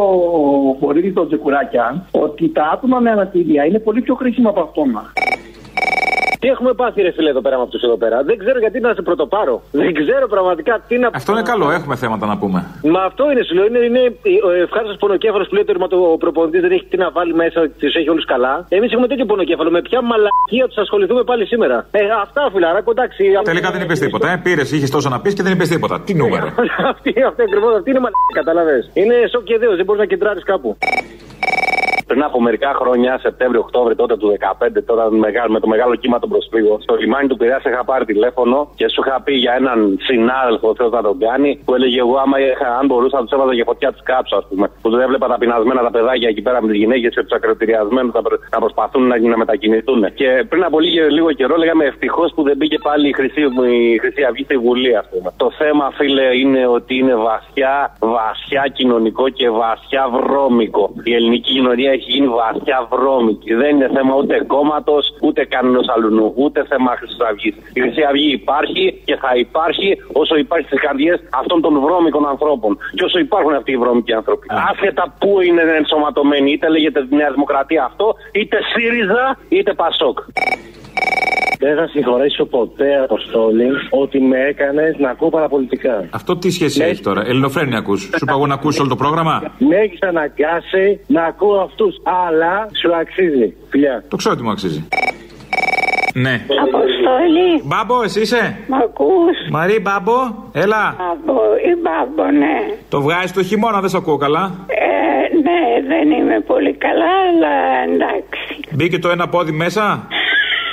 [0.80, 5.12] βορείδι των Τζεκουράκια ότι τα άτομα με αναπηρία είναι πολύ πιο χρήσιμα από αυτόνα.
[6.40, 8.94] Τι έχουμε πάθει, ρε φίλε, εδώ πέρα με αυτούς εδώ πέρα; Δεν ξέρω γιατί να
[8.94, 9.62] σε πρωτοπάρω.
[9.70, 12.58] Δεν ξέρω πραγματικά τι να Αυτό είναι καλό, έχουμε θέματα να πούμε.
[12.94, 13.66] Μα αυτό είναι, σου λέω.
[13.66, 14.02] Είναι, είναι
[14.48, 17.94] ο ευχάριστος πονοκέφαλος που λέει ότι ο προπονητή δεν έχει τι να βάλει μέσα, τους
[18.00, 18.54] έχει όλους καλά.
[18.68, 19.70] Εμείς έχουμε τέτοιο πονοκέφαλο.
[19.70, 21.76] Με ποια μαλακία τους ασχοληθούμε πάλι σήμερα.
[21.90, 23.22] Ε, αυτά φιλαράκο, εντάξει.
[23.42, 24.26] Τελικά δεν είπες τίποτα.
[24.30, 24.40] Ε.
[24.44, 26.00] Πήρες, είχες τόσο να πεις και δεν είπες τίποτα.
[26.06, 26.46] Τι νούμερο.
[26.92, 28.76] αυτή, αυτή ακριβώς αυτή είναι μαλακία, κατάλαβε.
[28.92, 30.76] Είναι σοκ και δέος, δεν μπορείς να κεντράρεις κάπου.
[32.06, 34.36] Πριν από μερικά χρόνια, Σεπτέμβριο-Οκτώβριο τότε του
[34.78, 35.04] 2015, τώρα
[35.48, 39.02] με το μεγάλο κύμα των προσφύγων, στο λιμάνι του Πειραιά είχα πάρει τηλέφωνο και σου
[39.04, 42.86] είχα πει για έναν συνάδελφο, θέλω να τον κάνει, που έλεγε εγώ άμα είχα, αν
[42.86, 44.66] μπορούσα να τους έβαζα για φωτιά τη κάψα, ας πούμε.
[44.82, 48.12] Που δεν έβλεπα τα πεινασμένα τα παιδάκια εκεί πέρα με τις γυναίκες και τους ακροτηριασμένους
[48.14, 48.20] να,
[48.54, 50.14] να προσπαθούν να, να μετακινηθούν.
[50.14, 53.40] Και πριν από λίγο, λίγο καιρό λέγαμε ευτυχώς που δεν μπήκε πάλι η Χρυσή,
[53.94, 55.32] η Χρυσή Αυγή στη Βουλή, ας πούμε.
[55.36, 60.94] Το θέμα, φίλε, είναι ότι είναι βαθιά, βαθιά κοινωνικό και βαθιά βρώμικο.
[61.02, 63.54] Η ελληνική κοινωνία έχει γίνει βαθιά βρώμικη.
[63.54, 67.54] Δεν είναι θέμα ούτε κόμματος, ούτε κανένας αλλού, ούτε θέμα Χρυσής Αυγής.
[67.76, 72.78] Η Χρυσή Αυγή υπάρχει και θα υπάρχει όσο υπάρχει στις καρδιές αυτών των βρώμικων ανθρώπων.
[72.96, 74.46] Και όσο υπάρχουν αυτοί οι βρώμικοι άνθρωποι.
[74.70, 80.18] Άσχετα πού είναι ενσωματωμένοι, είτε λέγεται Νέα Δημοκρατία αυτό, είτε ΣΥΡΙΖΑ, είτε ΠΑΣΟΚ.
[81.58, 86.04] Δεν θα συγχωρέσω ποτέ, Αποστόλη, ότι με έκανες να ακούω παραπολιτικά.
[86.10, 87.96] Αυτό τι σχέση έχει τώρα, Ελληνοφρένια ακού.
[87.96, 91.94] Σου είπα εγώ να ακούσεις όλο το πρόγραμμα; Με έχεις αναγκάσει να ακούω αυτούς.
[92.02, 93.54] Αλλά σου αξίζει.
[93.68, 94.04] Φιλιά.
[94.08, 94.88] Το ξέρω ότι μου αξίζει.
[96.14, 96.40] Ναι.
[96.66, 97.62] Αποστόλη.
[97.64, 100.12] Μπάμπο, εσύ είσαι; Μ' ακούς; Μαρή, μπάμπο,
[100.52, 100.96] έλα.
[100.98, 101.40] Μπάμπο,
[101.70, 102.56] ή μπάμπο, ναι.
[102.88, 104.52] Το βγάζεις το χειμώνα, δεν σε ακούω καλά.
[104.66, 107.54] Ε, ναι, δεν είμαι πολύ καλά, αλλά
[107.94, 108.60] εντάξει.
[108.74, 110.06] Μπήκε το ένα πόδι μέσα.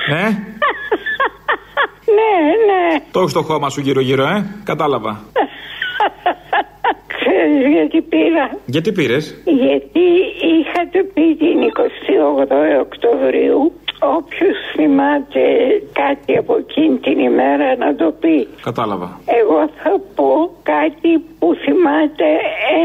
[0.07, 0.52] Ε,
[2.23, 2.99] Ναι, ναι.
[3.11, 4.45] το έχεις στο χώμα σου γύρω-γύρω, ε.
[4.63, 5.21] Κατάλαβα.
[7.07, 8.45] Ξέρεις γιατί πήρα.
[8.65, 10.05] Γιατί πήρες; Γιατί
[10.55, 13.73] είχατε πει την 28 Οκτωβρίου
[14.17, 15.41] όποιος θυμάται
[15.93, 18.47] κάτι από εκείνη την ημέρα να το πει.
[18.61, 19.19] Κατάλαβα.
[19.25, 22.25] Εγώ θα πω κάτι που θυμάται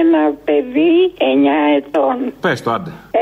[0.00, 2.32] ένα παιδί 9 ετών.
[2.40, 2.90] Πες το, άντε.
[3.10, 3.18] Ε,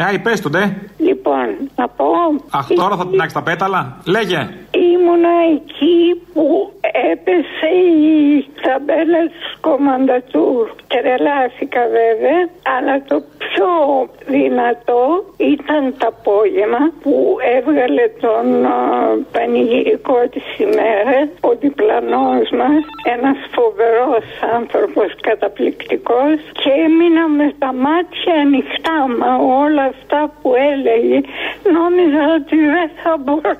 [0.00, 0.76] Ε, άι, πες το, ντε.
[0.98, 2.06] λοιπόν, να πω.
[2.50, 3.96] Αχ, τώρα θα την τα πέταλα.
[4.06, 4.48] Λέγε.
[4.70, 6.72] Ήμουν ήμουνα εκεί που
[7.10, 7.70] έπεσε
[8.12, 10.64] η ταμπέλα της κομμαντατούρ.
[10.88, 12.40] Τρελάθηκα βέβαια,
[12.76, 13.70] αλλά το πιο
[14.26, 15.02] δυνατό
[15.36, 18.76] ήταν το απόγευμα που έβγαλε τον α,
[19.32, 21.16] πανηγυρικό της ημέρα
[21.48, 22.82] ο διπλανός μας,
[23.14, 24.24] ένας φοβερός
[24.58, 29.30] άνθρωπος καταπληκτικός και έμεινα με τα μάτια ανοιχτά, μα
[29.64, 31.18] όλα αυτά που έλεγε
[31.76, 33.52] νόμιζα ότι δεν θα μπορώ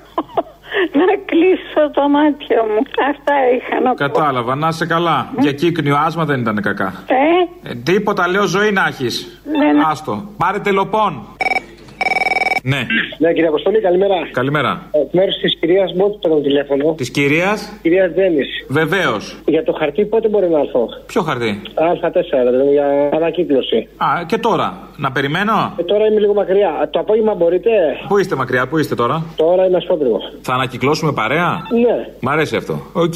[1.00, 2.80] να κλείσω τα μάτια μου.
[3.10, 3.94] Αυτά είχα να πω.
[3.94, 5.32] Κατάλαβα, να είσαι καλά.
[5.38, 6.92] Για κύκνιο άσμα δεν ήταν κακά.
[7.06, 9.40] Ε, Ε, τίποτα, λέω ζωή να έχεις.
[9.58, 9.82] Ναι, ναι.
[9.90, 10.24] Άστο.
[10.36, 11.26] Πάρε τελοπών.
[12.72, 12.86] Ναι.
[13.18, 14.14] Ναι, κύριε Αποστολή, καλημέρα.
[14.32, 14.88] Καλημέρα.
[14.92, 16.94] Εκ μέρους της κυρίας Μπότ παίρνω τηλέφωνο.
[16.96, 18.42] Της κυρίας; Κυρίας Τζέννη.
[18.68, 19.42] Βεβαίως.
[19.46, 23.88] Για το χαρτί πότε μπορεί να έρθω; Ποιο χαρτί; Α4, δηλαδή για ανακύκλωση.
[23.96, 24.85] Α, και τώρα.
[24.96, 25.74] Να περιμένω.
[25.76, 26.88] Ε, τώρα είμαι λίγο μακριά.
[26.90, 27.70] Το απόγευμα μπορείτε;
[28.08, 30.18] Πού είστε μακριά, πού είστε τώρα; Τώρα είμαι Ασπρόπυργο.
[30.40, 32.06] Θα ανακυκλώσουμε παρέα; Ναι.
[32.20, 32.80] Μ' αρέσει αυτό.
[32.92, 33.14] Οκ.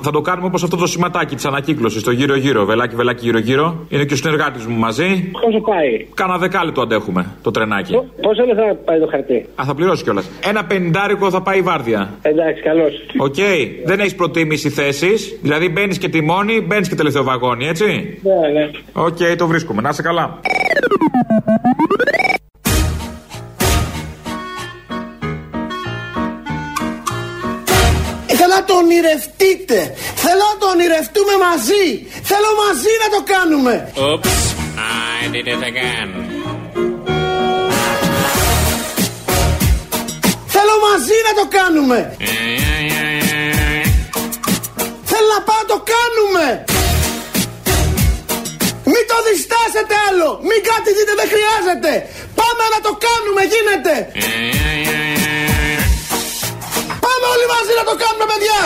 [0.00, 2.02] Θα το κάνουμε όπως αυτό το σηματάκι της ανακύκλωσης.
[2.02, 2.64] Το γύρω-γύρω.
[2.64, 3.86] Βελάκι, βελάκι, γύρω-γύρω.
[3.88, 5.30] Είναι και ο συνεργάτης μου μαζί.
[5.44, 7.92] Πόσο πάει; Κάνα δεκάλεπτο αντέχουμε το τρενάκι.
[8.22, 10.30] Πόσο λεφτά θα πάει το χαρτί; Α, θα πληρώσει κιόλας.
[10.48, 12.10] Ένα πενηντάρικο θα πάει η βάρδια.
[12.22, 12.92] Εντάξει, καλώς.
[13.18, 13.34] Οκ.
[13.84, 15.38] Δεν έχεις προτίμηση θέση.
[15.42, 18.70] Δηλαδή μπαίνεις και τιμόνι, μπαίνεις και τελευταίο βαγόνι, έτσι; Ναι, ναι.
[18.92, 19.80] Οκ, το βρίσκουμε.
[19.82, 20.40] Να είσαι καλά.
[28.26, 29.94] Θέλω να το ονειρευτείτε.
[30.14, 31.86] Θέλω να το ονειρευτούμε μαζί.
[32.22, 33.92] Θέλω μαζί να το κάνουμε.
[33.96, 34.38] Oops,
[34.76, 36.10] I did it again.
[40.54, 42.16] Θέλω μαζί να το κάνουμε.
[45.10, 46.64] Θέλω να πάω να το κάνουμε.
[49.00, 50.28] Μην το διστάσετε άλλο.
[50.48, 51.92] Μην κάτι δείτε, δεν χρειάζεται.
[52.40, 53.94] Πάμε να το κάνουμε, γίνεται.
[57.04, 58.60] Πάμε όλοι μαζί να το κάνουμε, παιδιά.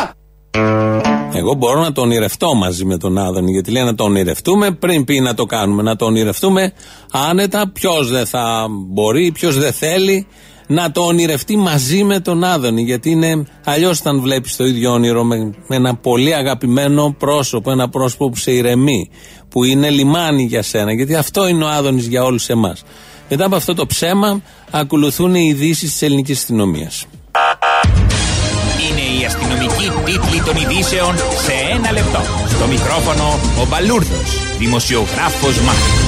[1.40, 3.51] Εγώ μπορώ να το ονειρευτώ μαζί με τον Άδωνη.
[3.53, 5.83] Γιατί λέει να το ονειρευτούμε πριν πει να το κάνουμε.
[5.83, 6.73] Να το ονειρευτούμε
[7.12, 7.71] άνετα.
[7.73, 10.27] Ποιος δεν θα μπορεί, ποιος δεν θέλει
[10.73, 12.83] να το ονειρευτεί μαζί με τον Άδωνη.
[12.83, 17.89] Γιατί είναι αλλιώς όταν βλέπεις το ίδιο όνειρο με, με ένα πολύ αγαπημένο πρόσωπο, ένα
[17.89, 19.11] πρόσωπο που σε ηρεμεί,
[19.49, 20.93] που είναι λιμάνι για σένα.
[20.93, 22.83] Γιατί αυτό είναι ο Άδωνης για όλους εμάς.
[23.29, 27.07] Μετά από αυτό το ψέμα, ακολουθούν οι ειδήσει της ελληνικής αστυνομίας.
[28.91, 32.21] Είναι η αστυνομική τίτλη των ειδήσεων σε ένα λεπτό.
[32.49, 33.25] Στο μικρόφωνο
[33.63, 36.02] ο Μπαλούρδος, δημοσιογράφος Μάρκος.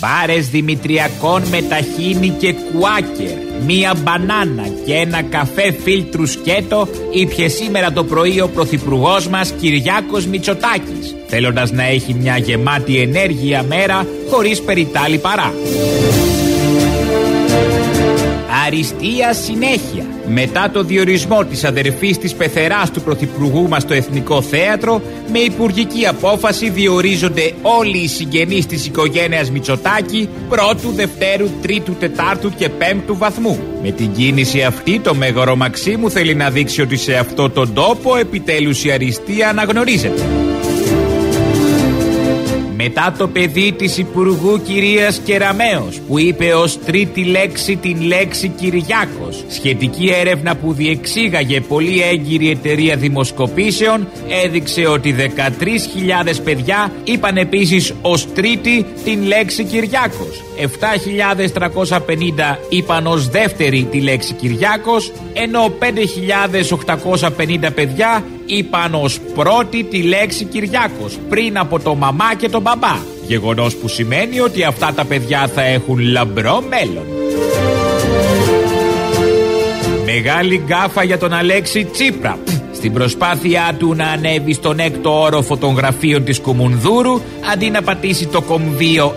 [0.00, 3.36] Μπάρες Δημητριακών με ταχίνι και κουάκερ,
[3.66, 10.26] μία μπανάνα και ένα καφέ φίλτρου σκέτο ήπιε σήμερα το πρωί ο πρωθυπουργός μας Κυριάκος
[10.26, 15.52] Μητσοτάκης, θέλοντας να έχει μια γεμάτη ενέργεια μέρα χωρίς περιτάλη παρά.
[18.66, 20.19] Αριστεία συνέχεια.
[20.32, 26.06] Μετά το διορισμό της αδερφής της πεθεράς του Πρωθυπουργού μας στο Εθνικό Θέατρο, με υπουργική
[26.06, 33.58] απόφαση διορίζονται όλοι οι συγγενείς της οικογένειας Μητσοτάκη πρώτου, δευτέρου, τρίτου, τετάρτου και πέμπτου βαθμού.
[33.82, 38.16] Με την κίνηση αυτή το Μέγορο Μαξίμου θέλει να δείξει ότι σε αυτό τον τόπο
[38.16, 40.49] επιτέλους η αριστεία αναγνωρίζεται.
[42.82, 49.44] Μετά το παιδί της Υπουργού κυρίας Κεραμέως που είπε ως τρίτη λέξη την λέξη Κυριάκος
[49.48, 54.08] σχετική έρευνα που διεξήγαγε πολύ έγκυρη εταιρεία δημοσκοπήσεων
[54.44, 55.32] έδειξε ότι 13.000
[56.44, 60.42] παιδιά είπαν επίσης ως τρίτη την λέξη Κυριάκος.
[60.58, 65.72] 7.350 είπαν ως δεύτερη τη λέξη Κυριάκος ενώ
[67.66, 72.96] 5.850 παιδιά είπαν ως πρώτη τη λέξη Κυριάκος πριν από το μαμά και τον μπαμπά.
[73.26, 77.04] Γεγονός που σημαίνει ότι αυτά τα παιδιά θα έχουν λαμπρό μέλλον.
[80.04, 82.38] Μεγάλη γκάφα για τον Αλέξη Τσίπρα.
[82.80, 87.20] Στην προσπάθειά του να ανέβει στον έκτο όροφο των γραφείων της Κουμουνδούρου,
[87.52, 89.14] αντί να πατήσει το κομβίο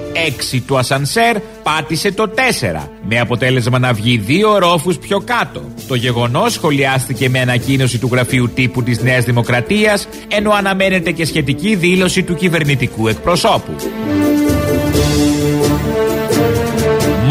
[0.53, 5.61] 6 του ασανσέρ, πάτησε το 4, με αποτέλεσμα να βγει δύο ορόφους πιο κάτω.
[5.87, 11.75] Το γεγονός σχολιάστηκε με ανακοίνωση του γραφείου τύπου της Νέας Δημοκρατίας, ενώ αναμένεται και σχετική
[11.75, 13.75] δήλωση του κυβερνητικού εκπροσώπου.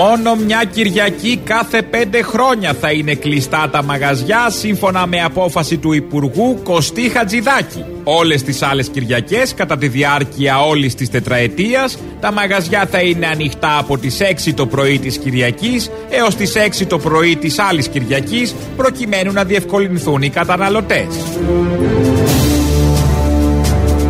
[0.03, 5.93] Μόνο μια Κυριακή κάθε πέντε χρόνια θα είναι κλειστά τα μαγαζιά σύμφωνα με απόφαση του
[5.93, 7.85] Υπουργού Κωστή Χατζηδάκη.
[8.05, 13.79] Όλες τις άλλες Κυριακές κατά τη διάρκεια όλης της τετραετίας τα μαγαζιά θα είναι ανοιχτά
[13.79, 18.55] από τις 6 το πρωί της Κυριακής έως τις 6 το πρωί της άλλης Κυριακής
[18.77, 21.07] προκειμένου να διευκολυνθούν οι καταναλωτές.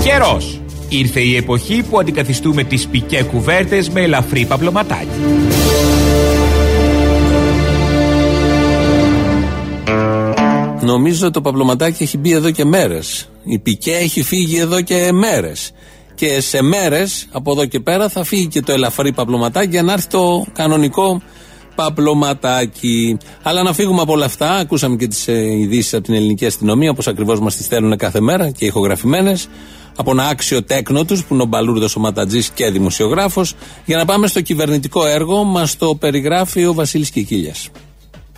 [0.04, 0.56] Καιρός.
[0.88, 5.61] Ήρθε η εποχή που αντικαθιστούμε τις πικέ κουβέρτες με ελαφρύ παπλωματάκι.
[10.82, 13.28] Νομίζω το παπλωματάκι έχει μπει εδώ και μέρες.
[13.44, 15.72] Η πικέ έχει φύγει εδώ και μέρες.
[16.14, 19.92] Και σε μέρες από εδώ και πέρα θα φύγει και το ελαφρύ παπλωματάκι για να
[19.92, 21.22] έρθει το κανονικό
[21.74, 23.18] παπλωματάκι.
[23.42, 27.06] Αλλά να φύγουμε από όλα αυτά, ακούσαμε και τις ειδήσεις από την ελληνική αστυνομία, όπως
[27.06, 29.48] ακριβώς μας τις στέλνουν κάθε μέρα και ηχογραφημένες,
[29.96, 34.04] από ένα άξιο τέκνο τους, που είναι ο Μπαλούρδος ο Ματατζής και δημοσιογράφος, για να
[34.04, 37.68] πάμε στο κυβερνητικό έργο, μας το περιγράφει ο Βασίλης Κικίλιας.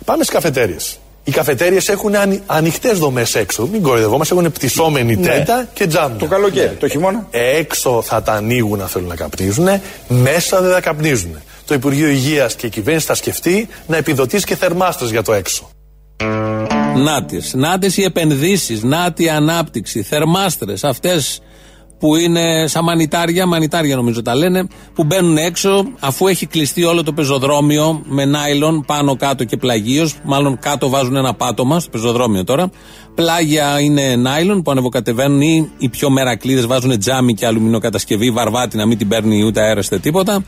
[0.05, 0.99] Πάμε στις καφετέρειες.
[1.27, 2.41] Οι καφετέρειε έχουν ανοι...
[2.45, 3.67] ανοιχτές δομές έξω.
[3.71, 5.27] Μην κοροϊδευόμαστε, έχουν πτυσσόμενη Ναι.
[5.27, 6.17] τέντα και τζάμια.
[6.17, 7.27] Το καλοκαίρι, το χειμώνα.
[7.31, 9.67] Έξω θα τα ανοίγουν αν θέλουν να καπνίζουν,
[10.07, 11.37] μέσα δεν θα καπνίζουν.
[11.67, 15.69] Το Υπουργείο Υγείας και η κυβέρνηση θα σκεφτεί να επιδοτήσει και θερμάστρες για το έξω.
[16.95, 17.41] Νάτε.
[17.53, 21.41] Νάτε οι επενδύσεις, νάτη η ανάπτυξη, θερμάστρες, αυτές
[21.99, 27.03] που είναι σαν μανιτάρια, μανιτάρια νομίζω τα λένε, που μπαίνουν έξω αφού έχει κλειστεί όλο
[27.03, 30.15] το πεζοδρόμιο με νάιλον πάνω κάτω και πλαγίως.
[30.23, 32.69] Μάλλον κάτω βάζουν ένα πάτωμα στο πεζοδρόμιο τώρα.
[33.15, 38.85] Πλάγια είναι νάιλον που ανεβοκατεβαίνουν ή οι πιο μερακλείδες βάζουν τζάμι και αλουμινοκατασκευή, βαρβάτη να
[38.85, 40.43] μην την παίρνει ούτε αέρας ούτε τίποτα.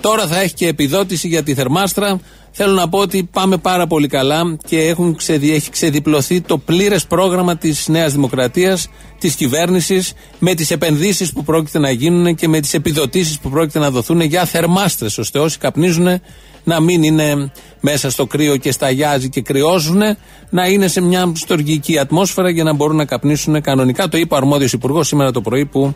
[0.00, 2.20] Τώρα θα έχει και επιδότηση για τη θερμάστρα.
[2.58, 7.06] Θέλω να πω ότι πάμε πάρα πολύ καλά και έχουν ξεδι, έχει ξεδιπλωθεί το πλήρες
[7.06, 12.60] πρόγραμμα της Νέας Δημοκρατίας, της κυβέρνησης, με τις επενδύσεις που πρόκειται να γίνουν και με
[12.60, 16.20] τις επιδοτήσεις που πρόκειται να δοθούν για θερμάστρες, ώστε όσοι καπνίζουν
[16.64, 20.02] να μην είναι μέσα στο κρύο και σταγιάζει και κρυώζουν,
[20.50, 24.08] να είναι σε μια στοργική ατμόσφαιρα για να μπορούν να καπνίσουν κανονικά.
[24.08, 25.94] Το είπε ο αρμόδιος υπουργός σήμερα το πρωί που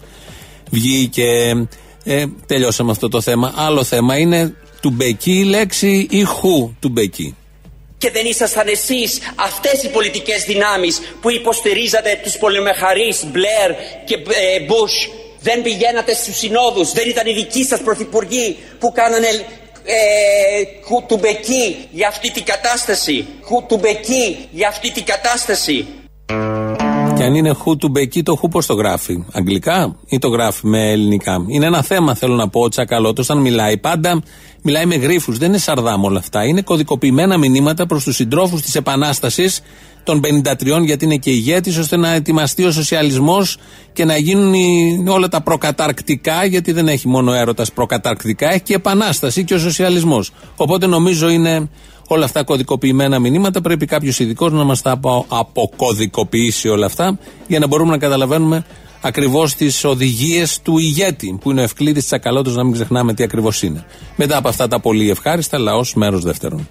[0.70, 1.54] βγήκε.
[2.04, 3.54] Ε, τελειώσαμε αυτό το θέμα.
[3.56, 7.36] Άλλο θέμα είναι του Μπεκί η λέξη ή χου του Μπεκί.
[7.98, 13.70] Και δεν ήσασταν εσείς αυτές οι πολιτικές δυνάμεις που υποστηρίζατε τους πολυμεχαρείς Μπλερ
[14.04, 15.10] και ε, Μπούς.
[15.40, 19.26] Δεν πηγαίνατε στους συνόδους, δεν ήταν οι δικοί σας πρωθυπουργοί που κάνανε
[19.84, 23.26] ε, χουτουμπεκί για αυτή την κατάσταση.
[23.42, 25.86] Χουτουμπεκί για αυτή την κατάσταση.
[27.20, 29.24] Και αν είναι χου του Μπεκί, το χου πώς το γράφει.
[29.32, 31.44] Αγγλικά ή το γράφει με ελληνικά.
[31.48, 33.78] Είναι ένα θέμα, θέλω να πω, ο Τσακαλώτος, όταν μιλάει.
[33.78, 34.22] Πάντα
[34.62, 35.32] μιλάει με γρήφου.
[35.32, 36.44] Δεν είναι σαρδάμ όλα αυτά.
[36.44, 39.60] Είναι κωδικοποιημένα μηνύματα προς τους συντρόφους της Επανάστασης
[40.04, 43.56] των 53, γιατί είναι και ηγέτης, ώστε να ετοιμαστεί ο σοσιαλισμός
[43.92, 48.74] και να γίνουν οι- όλα τα προκαταρκτικά, γιατί δεν έχει μόνο έρωτας προκαταρκτικά, έχει και
[48.74, 50.32] επανάσταση και ο σοσιαλισμός.
[50.56, 51.68] Οπότε νομίζω είναι
[52.12, 53.60] όλα αυτά κωδικοποιημένα μηνύματα.
[53.60, 58.64] Πρέπει κάποιος ειδικός να μας τα απο- αποκωδικοποιήσει όλα αυτά για να μπορούμε να καταλαβαίνουμε
[59.00, 63.62] ακριβώς τις οδηγίες του ηγέτη, που είναι ο Ευκλήδης Τσακαλώτος, να μην ξεχνάμε τι ακριβώς
[63.62, 63.84] είναι.
[64.16, 66.68] Μετά από αυτά τα πολύ ευχάριστα, λαός μέρος δεύτερον.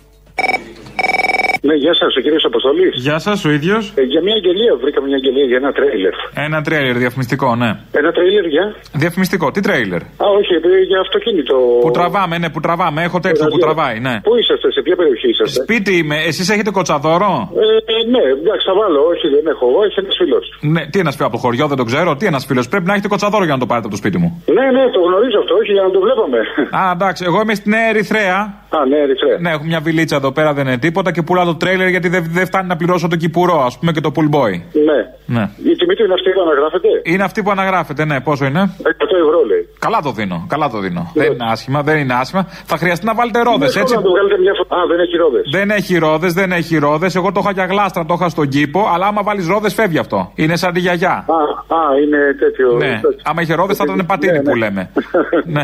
[1.67, 2.93] Ναι, γεια σας, ο κύριος Αποστολής.
[2.95, 3.93] Γεια σας, ο ίδιος.
[3.95, 6.13] Ε, για μια αγγελία, βρήκαμε μια αγγελία για ένα τρέιλερ.
[6.47, 7.69] Ένα τρέιλερ διαφημιστικό, ναι.
[8.01, 8.65] Ένα τρέιλερ για;
[9.03, 11.55] Διαφημιστικό, τι τρέιλερ; Α, όχι, ε, για αυτοκίνητο.
[11.85, 12.99] Που τραβάμε, ναι, που τραβάμε.
[13.03, 14.15] Έχω τέτοιο που τραβάει, ναι.
[14.27, 18.63] Πού είσαστε, σε ποια περιοχή είσαστε; Σπίτι είμαι, εσείς έχετε κοτσαδόρο; Ε, ε, ναι, εντάξει,
[18.69, 18.99] θα βάλω.
[19.11, 20.45] Όχι, δεν έχω εγώ, έχει ένας φίλος.
[20.73, 22.09] Ναι, τι ένας φίλος από το χωριό, δεν το ξέρω.
[22.19, 22.65] Τι ένας φίλος.
[22.67, 24.29] Πρέπει να έχετε κοτσαδόρο για να το πάρετε από το σπίτι μου.
[24.57, 26.39] Ναι, ναι, το γνωρίζω αυτό, όχι για να το βλέπαμε.
[26.79, 28.37] Α, εντάξει, εγώ είμαι στην Νέα Ερυθρέα.
[28.77, 29.37] Α, ναι, Ερυθρέα.
[29.39, 32.23] Ναι, έχω μια βιλίτσα εδώ πέρα, δεν είναι τίποτα και πουλάω το τρέιλερ γιατί δεν,
[32.29, 34.53] δεν φτάνει να πληρώσω το κυπουρό, ας πούμε και το pool boy.
[34.89, 34.99] Ναι.
[35.35, 35.43] Ναι.
[35.71, 38.91] Η τιμή του είναι αυτή που αναγράφεται; Είναι αυτή που αναγράφεται, ναι, πόσο είναι; 100
[39.25, 39.63] ευρώ λέει.
[39.79, 41.11] Καλά το δίνω, καλά το δίνω.
[41.13, 42.43] Δεν είναι άσχημα, δεν είναι άσχημα.
[42.65, 43.95] Θα χρειαστεί να βάλετε ρόδες, Δεν έτσι.
[43.95, 44.75] να το βγάλετε μια φωτο...
[44.75, 45.43] Α, δεν έχει ρόδες.
[45.51, 47.15] Δεν έχει ρόδες, δεν έχει ρόδες.
[47.15, 50.31] Εγώ το είχα για γλάστρα, το είχα στον κήπο, αλλά άμα βάλεις ρόδες φεύγει αυτό.
[50.35, 51.25] Είναι σαν τη γιαγιά.
[51.37, 52.71] Α, α, είναι τέτοιο.
[52.71, 54.89] Ναι, άμα είχε ρόδες θα ήταν πατίνι που λέμε.
[55.55, 55.63] ναι.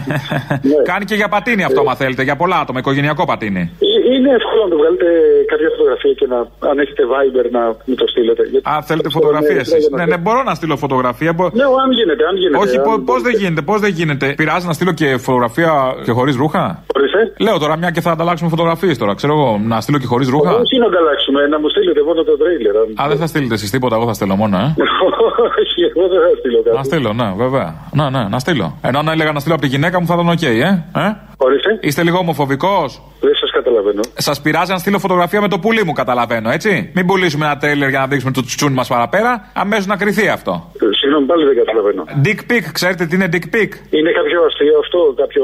[0.84, 3.64] Κάνει και για πατίνι αυτό, άμα θέλετε, για πολλά άτομα, οικογενειακό πατίνι.
[3.86, 5.08] Ε, Είναι εύκολο να το βγάλετε
[5.52, 6.38] κάποια φωτογραφία και να,
[6.70, 8.42] αν έχετε Viber, να μου το στείλετε.
[8.52, 9.84] Γιατί Α, θέλετε αυτό φωτογραφίες είναι- εσείς.
[9.90, 11.32] ναι, Ναι, ναι, μπορώ να στείλω φωτογραφία.
[11.38, 12.62] μπο- Ναι, αν γίνεται, αν γίνεται.
[12.64, 14.26] Όχι, αν πώς δεν γίνεται, πώς δεν γίνεται.
[14.40, 15.72] Πειράζει να στείλω και φωτογραφία
[16.06, 16.64] και χωρίς ρούχα;
[16.98, 17.22] Ορίστε.
[17.46, 19.14] Λέω τώρα μια και θα ανταλλάξουμε φωτογραφίες τώρα.
[19.20, 22.34] Ξέρω εγώ, να στείλω και χωρίς ρούχα; Όχι να ανταλλάξουμε, να μου στείλετε μόνο το
[22.42, 22.76] τρέιλερ.
[22.82, 24.68] αν- Α, δεν θα στείλετε εσείς τίποτα, εγώ θα στείλω μόνο, ε.
[25.86, 26.78] Όχι, εγώ δεν θα στείλω κάτι.
[26.78, 27.76] Να στείλω, ναι, βέβαια.
[27.94, 28.78] Ναι, ναι, να στείλω.
[28.82, 30.48] Ενώ αν έλεγα να στείλω από τη γυναίκα μου θα ήταν οκ, ε.
[30.48, 31.78] ε; Ορίστε.
[31.82, 34.02] Είστε λίγο ομοφοβικός; Δεν σας καταλαβαίνω.
[34.14, 37.90] Σας πειράζει να στείλω φωτογραφία με το πουλί μου, καταλαβαίνω, έτσι; Μην πουλήσουμε ένα τρέιλερ
[37.90, 39.50] για να δείξουμε το τσουτσούνι μας παραπέρα.
[39.54, 40.72] Αμέσως να κριθεί αυτό.
[41.06, 42.04] Ε, Συγγνώμη, πάλι δεν καταλαβαίνω.
[42.26, 45.44] Dick pic, ξέρετε τι είναι dick pic; Είναι κάποιο αστείο αυτό, κάποιο.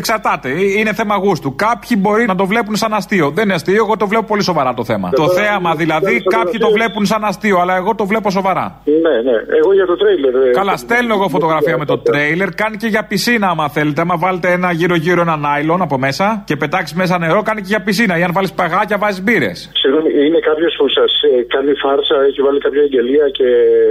[0.00, 1.54] Εξαρτάται, Ε, είναι θέμα γούστου.
[1.66, 3.26] Κάποιοι μπορεί να το βλέπουν σαν αστείο.
[3.36, 5.10] Δεν είναι αστείο, εγώ το βλέπω πολύ σοβαρά το θέμα.
[5.10, 8.66] Το Βέβαια, θέαμα δηλαδή, είναι κάποιοι το βλέπουν σαν αστείο, αλλά εγώ το βλέπω σοβαρά.
[9.04, 9.36] Ναι, ναι.
[9.60, 10.34] Εγώ για το τρέιλερ.
[10.34, 12.48] ε, Καλά, στέλνω εγώ φωτογραφία με το τρέιλερ.
[12.54, 14.00] Κάνει και για πισίνα, άμα θέλετε.
[14.00, 17.82] Άμα βάλετε ένα γύρω-γύρω ένα νάιλον από μέσα και πετάξεις μέσα νερό, κάνει και για
[17.82, 18.18] πισίνα.
[18.18, 19.70] Ή αν βάλεις παγάκια, βάζεις μπύρες.
[19.74, 21.12] Συγγνώμη, είναι κάποιος που σας
[21.54, 23.44] κάνει φάρσα, έχει βάλει κάποια αγγελία και.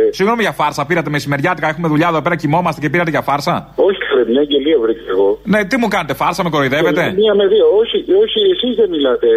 [0.10, 3.98] Συγγνώμη για φάρσα, πήρατε μεσημεριάτικα, έχουμε δουλειά εδώ πέρα, κοιμόμαστε και πήρατε για φάρσα; Όχι,
[4.18, 5.28] συνάδελφε, μια αγγελία βρήκα εγώ.
[5.54, 7.66] Ναι, τι μου κάνετε, φάρσα με κοροϊδεύετε; Μία με δύο.
[7.82, 9.28] Όχι, όχι εσείς δεν μιλάτε.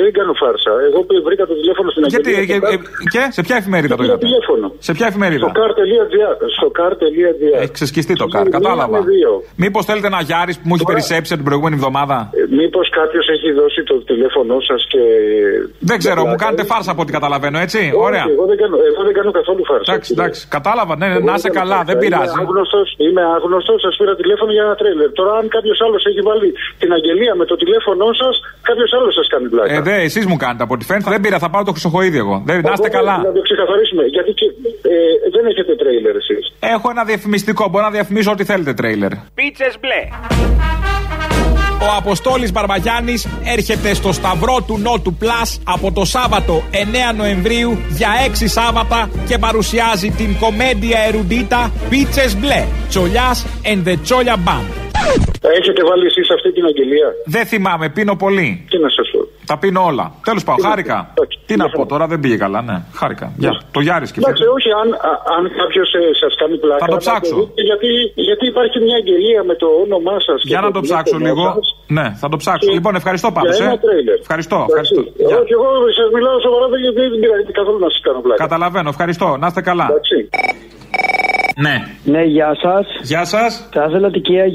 [0.00, 0.72] Δεν κάνω φάρσα.
[0.88, 2.68] Εγώ που βρήκα το τηλέφωνο στην Γιατί, αγγελία.
[2.70, 2.78] ε, ε,
[3.14, 4.66] και σε ποια εφημερίδα το το είδατε; τηλέφωνο.
[4.86, 6.10] Σε ποια εφημερίδα; Στο car.gr.
[6.58, 7.34] Στο car.gr.
[7.64, 8.98] Έχει ξεσκιστεί το καρ, Μία κατάλαβα.
[8.98, 9.32] με δύο.
[9.62, 12.16] Μήπως θέλετε ένα Γιάρης που μου έχει περισσέψει την προηγούμενη εβδομάδα;
[12.60, 15.02] Μήπως κάποιος έχει δώσει το τηλέφωνό σας και.
[15.90, 18.24] Δεν ξέρω, μου κάνετε φάρσα από ό,τι καταλαβαίνω, έτσι; Ωραία.
[18.34, 19.88] Εγώ δεν κάνω, εγώ δεν κάνω καθόλου φάρσα.
[19.92, 21.88] Εντάξει, εντάξει, κατάλαβα, ναι, Εγώ να δεν είσαι κάνω καλά, φάρσα.
[21.90, 22.32] δεν πειράζει.
[22.32, 25.08] Είμαι άγνωστος, είμαι άγνωστος, σας πήρα τηλέφωνο για ένα τρέλερ.
[25.18, 26.48] Τώρα, αν κάποιος άλλος έχει βάλει
[26.82, 28.34] την αγγελία με το τηλέφωνό σας,
[28.68, 29.74] κάποιος άλλος σας κάνει πλάκα.
[29.74, 31.10] Ε, δε, εσείς μου κάνετε από ό,τι φαίνεται.
[31.14, 32.36] Δεν πήρα, θα πάρω το χρυσοχοίδι εγώ.
[32.48, 33.16] Δεν, να είστε Οπότε, καλά.
[33.28, 34.02] Να το ξεκαθαρίσουμε.
[34.16, 34.46] Γιατί και,
[34.94, 34.96] ε,
[35.34, 36.44] δεν έχετε τρέιλερ εσείς.
[36.74, 39.12] Έχω ένα διαφημιστικό, μπορώ να διαφημίσω ό,τι θέλετε τρέιλερ.
[39.38, 40.00] Πίτσες μπλε.
[41.82, 46.62] Ο Αποστόλης Μπαρμπαγιάννης έρχεται στο Σταυρό του Νότου Plus από το Σάββατο
[47.12, 52.66] 9 Νοεμβρίου για 6 Σάββατα και παρουσιάζει την κομμέντια ερουντίτα Πίτσες μπλε.
[52.88, 54.82] Τσολιάς and the Τσόλια Band.
[55.58, 58.64] Έχετε βάλει εσείς αυτή την αγγελία; Δεν θυμάμαι, πίνω πολύ.
[58.70, 59.18] Τι να σας πω.
[59.46, 60.14] Τα πίνω όλα.
[60.24, 61.12] Τέλος πάντων, χάρηκα.
[61.48, 62.76] Τι να πω τώρα, δεν πήγε καλά, ναι.
[63.00, 63.26] Χάρηκα.
[63.42, 63.52] Γεια.
[63.76, 64.48] Το Γιάρης Εντάξει, σκεφτείτε.
[64.56, 65.88] όχι, αν, α- αν κάποιος
[66.22, 66.80] σας κάνει πλάκα.
[66.84, 67.36] Θα το να ψάξω.
[67.40, 67.88] δείτε, γιατί,
[68.28, 70.38] γιατί υπάρχει μια αγγελία με το όνομά σας.
[70.52, 71.44] Για να το ψάξω λίγο.
[71.96, 72.66] Ναι, θα το ψάξω.
[72.68, 73.54] Και- Λοιπόν, ευχαριστώ πάντως.
[73.56, 73.68] για Ε.
[73.70, 74.16] ένα τρέιλερ.
[74.26, 74.92] Ευχαριστώ, Εντάξει.
[74.94, 75.24] ευχαριστώ.
[75.28, 75.36] Γεια.
[75.42, 75.68] Όχι, εγώ
[75.98, 78.38] σας μιλάω σοβαρά, δεν δεν πειράζει καθόλου να σας κάνω πλάκα.
[78.46, 79.28] Καταλαβαίνω, ευχαριστώ.
[79.40, 79.86] Να είστε καλά.
[81.64, 81.74] Ναι.
[82.12, 82.84] Ναι, γεια σας.
[83.02, 83.68] Γεια σας.
[83.72, 84.46] Θα ήθελα την κυρία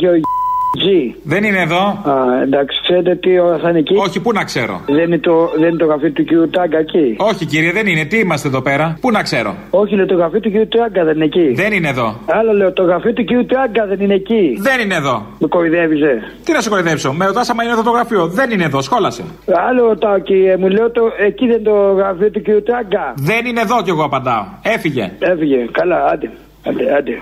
[0.74, 1.16] Γεωργή.
[1.24, 1.84] Δεν είναι εδώ.
[2.12, 3.96] Α, εντάξει, ξέρετε τι ώρα θα είναι εκεί.
[3.96, 4.82] Όχι, πού να ξέρω.
[4.86, 7.16] Δεν είναι το, δεν είναι το γραφείο του κύριου Τράγκα εκεί.
[7.18, 8.06] Όχι, κύριε, δεν είναι.
[8.06, 11.16] Τι είμαστε εδώ πέρα; Πού να ξέρω; Όχι, λέω το γραφείο του κύριου Τράγκα δεν
[11.16, 11.52] είναι εκεί.
[11.54, 12.20] Δεν είναι εδώ.
[12.26, 14.58] Άλλο λέω, το γραφείο του κύριου Τράγκα δεν είναι εκεί.
[14.60, 15.26] Δεν είναι εδώ.
[15.40, 16.14] Με κορυδεύιζε.
[16.44, 18.28] Τι να σε κοροϊδέψω; Με ρωτάς άμα είναι εδώ το γραφείο.
[18.28, 18.82] Δεν είναι εδώ.
[18.82, 19.24] Σχόλασε.
[19.70, 23.14] Άλλο ρωτάω κύριε, μου λέω το, εκεί δεν είναι το γραφείο του κύριου Τράγκα.
[23.16, 24.44] Δεν είναι εδώ κι εγώ απαντάω.
[24.62, 25.12] Έφυγε.
[25.20, 25.68] Έφυγε.
[25.72, 26.32] Καλά, άντε.
[26.68, 27.14] Άντε, άντε.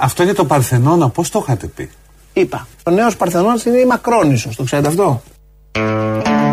[0.00, 1.90] Αυτό για το Παρθενώνα, πώς το είχατε πει;
[2.32, 2.68] Είπα.
[2.86, 4.50] Ο νέος Παρθενώνας είναι η Μακρόνισο.
[4.56, 5.22] Το ξέρετε αυτό;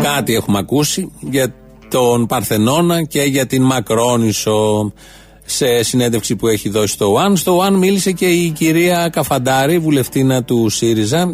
[0.02, 1.54] Κάτι έχουμε ακούσει για
[1.88, 4.92] τον Παρθενώνα και για την Μακρόνισο
[5.44, 7.36] σε συνέντευξη που έχει δώσει στο ΟΑΝ.
[7.36, 11.32] Στο ΟΑΝ μίλησε και η κυρία Καφαντάρη, βουλευτήνα του ΣΥΡΙΖΑ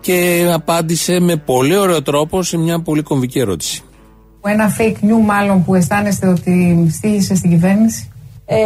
[0.00, 3.82] και απάντησε με πολύ ωραίο τρόπο σε μια πολύ κομβική ερώτηση.
[4.44, 8.11] Ένα fake news μάλλον που αισθάνεστε ότι στήχησε στην κυβέρνηση;
[8.44, 8.56] Ε,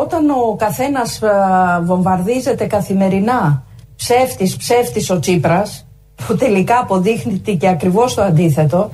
[0.00, 3.62] όταν ο καθένας α, βομβαρδίζεται καθημερινά
[3.96, 5.86] ψεύτης, ψεύτης ο Τσίπρας
[6.26, 8.90] που τελικά αποδείχνεται και ακριβώς το αντίθετο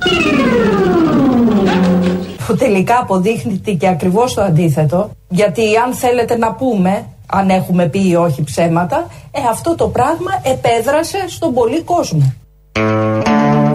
[2.47, 8.09] που τελικά αποδείχνεται και ακριβώς το αντίθετο γιατί αν θέλετε να πούμε αν έχουμε πει
[8.09, 12.34] ή όχι ψέματα ε, αυτό το πράγμα επέδρασε στον πολύ κόσμο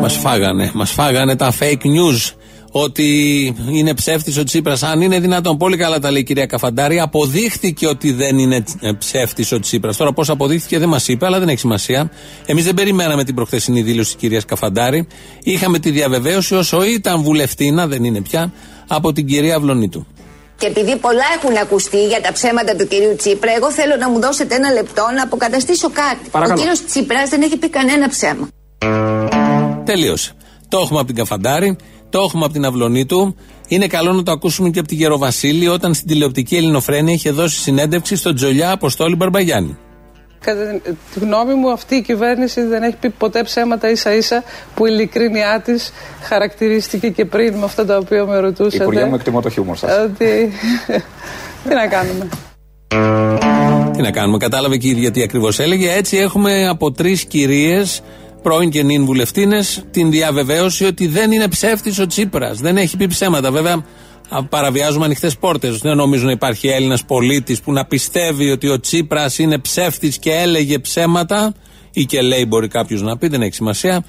[0.01, 2.35] Μας φάγανε, μας φάγανε τα fake news.
[2.83, 4.83] Ότι είναι ψεύτης ο Τσίπρας.
[4.83, 6.99] Αν είναι δυνατόν, πολύ καλά τα λέει η κυρία Καφαντάρη.
[6.99, 8.63] Αποδείχθηκε ότι δεν είναι
[8.97, 9.97] ψεύτης ο Τσίπρας.
[9.97, 12.11] Τώρα πώς αποδείχθηκε δεν μας είπε, αλλά δεν έχει σημασία.
[12.45, 15.07] Εμείς δεν περιμέναμε την προχθεσινή δήλωση της κυρίας Καφαντάρη.
[15.43, 18.51] Είχαμε τη διαβεβαίωση όσο ήταν βουλευτήνα, δεν είναι πια,
[18.87, 20.07] από την κυρία Αυλονίτου.
[20.57, 24.19] Και επειδή πολλά έχουν ακουστεί για τα ψέματα του κυρίου Τσίπρα, εγώ θέλω να μου
[24.19, 26.29] δώσετε ένα λεπτό να αποκαταστήσω κάτι.
[26.31, 26.59] Παρακαλώ.
[26.59, 28.47] Ο κύριος Τσίπρας δεν έχει πει κανένα ψέμα.
[29.83, 30.31] Τελείωσε.
[30.69, 31.77] Το έχουμε από την Καφαντάρη,
[32.09, 33.35] το έχουμε από την Αυλωνή του.
[33.67, 37.59] Είναι καλό να το ακούσουμε και από τη Γεροβασίλη όταν στην τηλεοπτική Ελληνοφρένεια είχε δώσει
[37.59, 39.77] συνέντευξη στον Τζολιά Αποστόλη Μπαρμπαγιάννη.
[40.39, 40.79] Κατά
[41.13, 44.43] τη γνώμη μου, αυτή η κυβέρνηση δεν έχει πει ποτέ ψέματα ίσα ίσα
[44.75, 45.91] που η ειλικρίνειά της
[46.21, 48.83] χαρακτηρίστηκε και πριν με αυτά τα οποία με ρωτούσατε.
[48.83, 49.97] Υπουργέ μου, εκτιμώ το χιούμορ σας.
[49.97, 50.51] Ότι.
[51.67, 52.29] τι να κάνουμε.
[53.93, 55.91] Τι να κάνουμε, κατάλαβε και η ίδια τι ακριβώς έλεγε.
[55.91, 58.01] Έτσι έχουμε από τρεις κυρίες,
[58.41, 62.59] πρώην και νυν βουλευτίνες, την διαβεβαίωση ότι δεν είναι ψεύτης ο Τσίπρας.
[62.59, 63.51] Δεν έχει πει ψέματα.
[63.51, 63.85] Βέβαια,
[64.29, 65.77] α, παραβιάζουμε ανοιχτές πόρτες.
[65.77, 70.31] Δεν νομίζω να υπάρχει Έλληνας πολίτης που να πιστεύει ότι ο Τσίπρας είναι ψεύτης και
[70.33, 71.53] έλεγε ψέματα.
[71.91, 74.03] Ή και λέει, μπορεί κάποιος να πει, δεν έχει σημασία.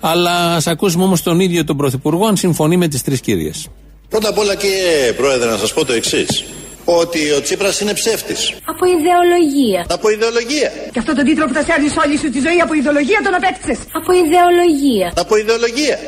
[0.00, 3.68] Αλλά ας ακούσουμε όμως τον ίδιο τον Πρωθυπουργό αν συμφωνεί με τις τρεις κυρίες.
[4.08, 6.44] Πρώτα απ' όλα κύριε Πρόεδρε να σας πω το εξής.
[6.84, 8.54] Ότι ο Τσίπρας είναι ψεύτης.
[8.64, 9.86] Από ιδεολογία.
[9.88, 10.70] Από ιδεολογία.
[10.92, 13.78] Και αυτό τον τίτλο που θα σέρνεις όλη σου τη ζωή από ιδεολογία τον απέκτησες.
[13.92, 15.12] Από ιδεολογία.
[15.16, 15.98] Από ιδεολογία.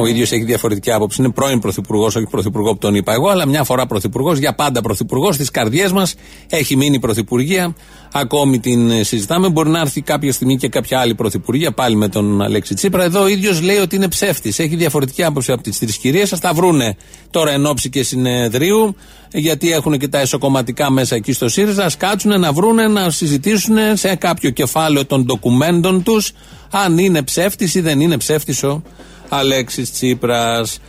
[0.00, 1.22] Ο ίδιος έχει διαφορετική άποψη.
[1.22, 4.80] Είναι πρώην πρωθυπουργός, όχι πρωθυπουργό που τον είπα εγώ, αλλά μια φορά πρωθυπουργός, για πάντα
[4.80, 5.34] πρωθυπουργός.
[5.34, 6.14] Στις καρδιές μας
[6.48, 7.74] έχει μείνει πρωθυπουργία.
[8.12, 9.48] Ακόμη την ε, συζητάμε.
[9.48, 13.04] Μπορεί να έρθει κάποια στιγμή και κάποια άλλη πρωθυπουργία, πάλι με τον Αλέξη Τσίπρα.
[13.04, 14.58] Εδώ ο ίδιος λέει ότι είναι ψεύτης.
[14.58, 16.32] Έχει διαφορετική άποψη από τις τρεις κυρίες.
[16.32, 16.96] Α τα βρούνε
[17.30, 18.96] τώρα εν ώψη και συνεδρίου,
[19.32, 21.84] γιατί έχουν και τα εσωκομματικά μέσα εκεί στο ΣΥΡΙΖΑ.
[21.84, 26.32] Α κάτσουν να βρούνε, να συζητήσουν σε κάποιο κεφάλαιο των ντοκουμέντων τους
[26.70, 28.82] αν είναι ψεύτης ή δεν είναι ψεύτης ο
[29.28, 30.80] Αλέξης Τσίπρας.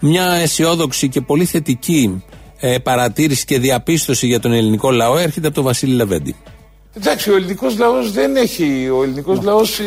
[0.00, 2.24] Μια αισιόδοξη και πολύ θετική
[2.60, 6.34] ε, παρατήρηση και διαπίστωση για τον ελληνικό λαό έρχεται από τον Βασίλη Λεβέντη.
[6.96, 8.88] Εντάξει, ο ελληνικός λαός δεν έχει.
[8.98, 9.80] Ο ελληνικός λαός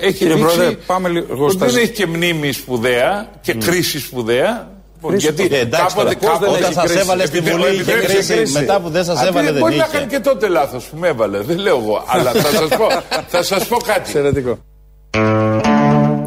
[0.00, 3.98] έχει Κύριε δείξει Πρόεδρε, πάμε λίγο ότι στα- δεν έχει και μνήμη σπουδαία και κρίση
[4.00, 4.70] σπουδαία.
[5.06, 5.60] Κρίση Γιατί σπουδαία.
[5.60, 6.98] Εντάξει, κάποτε, τώρα, πώς δεν κάποτε έχει σας κρίση.
[6.98, 9.76] έβαλε στη Επειδή- Βουλή, είχε επιτρέψτε- κρίση, μετά που δεν σας Α, έβαλε, δεν Μπορεί
[9.76, 9.96] να είχε.
[9.98, 11.40] κάνει και τότε λάθος που με έβαλε.
[11.40, 12.04] Δεν λέω εγώ.
[12.06, 12.86] Αλλά θα σας πω,
[13.34, 14.00] θα σας πω κάτι.
[14.00, 14.58] Εξαιρετικό.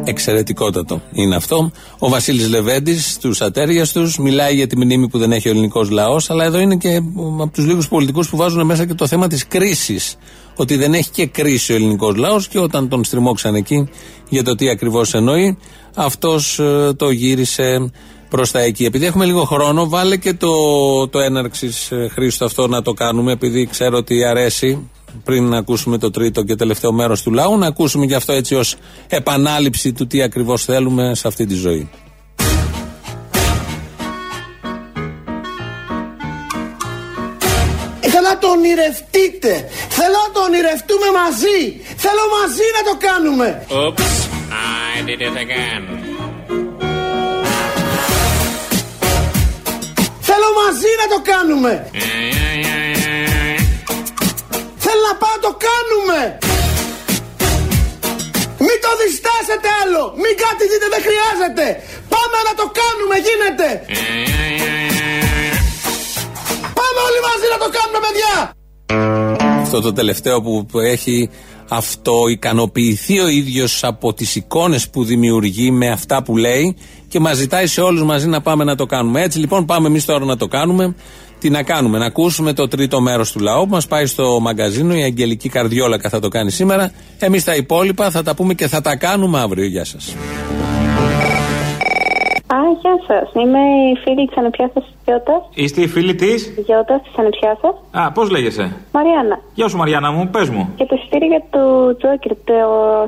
[0.04, 1.70] Εξαιρετικότατο είναι αυτό.
[1.98, 5.90] Ο Βασίλης Λεβέντης, στους ατέρια τους, μιλάει για τη μνήμη που δεν έχει ο ελληνικός
[5.90, 6.96] λαός, αλλά εδώ είναι και
[7.40, 10.16] από τους λίγους πολιτικούς που βάζουν μέσα και το θέμα της κρίσης.
[10.56, 13.88] Ότι δεν έχει και κρίση ο ελληνικός λαός και όταν τον στριμώξαν εκεί
[14.28, 15.58] για το τι ακριβώς εννοεί,
[15.94, 16.60] αυτός
[16.96, 17.90] το γύρισε
[18.32, 18.84] προς τα εκεί.
[18.84, 20.48] Επειδή έχουμε λίγο χρόνο, βάλε και το,
[21.08, 24.90] το έναρξης Χρήστο αυτό να το κάνουμε, επειδή ξέρω ότι αρέσει
[25.24, 28.54] πριν να ακούσουμε το τρίτο και τελευταίο μέρος του λαού, να ακούσουμε και αυτό έτσι
[28.54, 28.76] ως
[29.08, 31.90] επανάληψη του τι ακριβώς θέλουμε σε αυτή τη ζωή.
[38.00, 39.68] Θέλω να το ονειρευτείτε.
[39.88, 41.80] Θέλω να το ονειρευτούμε μαζί.
[41.96, 43.66] Θέλω μαζί να το κάνουμε.
[43.68, 44.12] Oops,
[44.94, 46.11] I did it again.
[50.34, 51.72] Θέλω μαζί να το κάνουμε.
[54.84, 56.18] Θέλω να πάω να το κάνουμε.
[58.66, 60.02] Μην το διστάσετε άλλο.
[60.22, 61.66] Μην κάτι δείτε δεν χρειάζεται.
[62.14, 63.68] Πάμε να το κάνουμε γίνεται.
[66.78, 68.34] Πάμε όλοι μαζί να το κάνουμε παιδιά.
[69.64, 71.30] Αυτό το τελευταίο που, που έχει
[71.68, 76.76] αυτό ικανοποιηθεί ο ίδιος από τις εικόνες που δημιουργεί με αυτά που λέει
[77.08, 79.22] και μας ζητάει σε όλους μαζί να πάμε να το κάνουμε.
[79.22, 80.94] Έτσι λοιπόν πάμε εμείς τώρα να το κάνουμε.
[81.38, 84.94] Τι να κάνουμε, να ακούσουμε το τρίτο μέρος του λαού που μας πάει στο μαγκαζίνο,
[84.94, 86.92] η Αγγελική Καρδιόλακα θα το κάνει σήμερα.
[87.18, 89.66] Εμείς τα υπόλοιπα θα τα πούμε και θα τα κάνουμε αύριο.
[89.66, 90.14] Γεια σας.
[92.56, 93.26] Α, γεια σας.
[93.42, 93.58] Είμαι
[93.92, 95.42] η φίλη της ανεπιάστα Γιώτας.
[95.54, 97.68] Είστε η φίλη της; Γιώτας της ανεπιάστα.
[97.90, 99.38] Α, πώς λέγεσαι; Μαριάννα.
[99.54, 100.72] Γεια σου, Μαριάννα μου, πες μου.
[100.76, 101.60] Και το εισιτήριο για το
[101.96, 102.54] Τζόκερ, το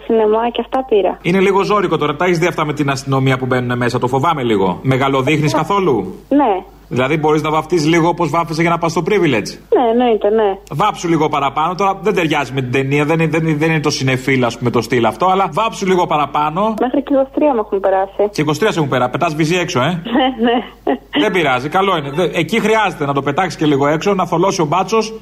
[0.05, 1.19] σινεμά και αυτά πήρα.
[1.23, 2.17] Είναι λίγο ζώρικο τώρα.
[2.17, 4.79] Τα έχεις δει αυτά με την αστυνομία που μπαίνουν μέσα; Το φοβάμαι λίγο.
[4.83, 6.53] Μεγαλοδείχνεις καθόλου; Ναι,
[6.89, 9.51] Δηλαδή μπορείς να βαφτεί λίγο όπως βάφεσαι για να πας στο privilege.
[9.75, 10.59] ναι, εννοείται, ναι.
[10.71, 11.75] Βάψου λίγο παραπάνω.
[11.75, 14.59] Τώρα δεν ταιριάζει με την ταινία, δεν, είναι- δεν, είναι- δεν είναι το συνεφίλ, ας
[14.59, 15.27] πούμε, το στυλ αυτό.
[15.27, 16.75] Αλλά βάψου λίγο παραπάνω.
[16.81, 18.29] Μέχρι και 23 μου έχουν περάσει.
[18.33, 19.11] Και 23 σε έχουν πέρα.
[19.11, 19.85] Πετάς βυζί έξω, ε.
[19.87, 20.99] Ναι, ναι.
[21.21, 22.11] δεν πειράζει, καλό είναι.
[22.11, 25.13] Δε- Εκεί χρειάζεται να το πετάξεις και λίγο έξω, να θολώσει ο μπάτσος.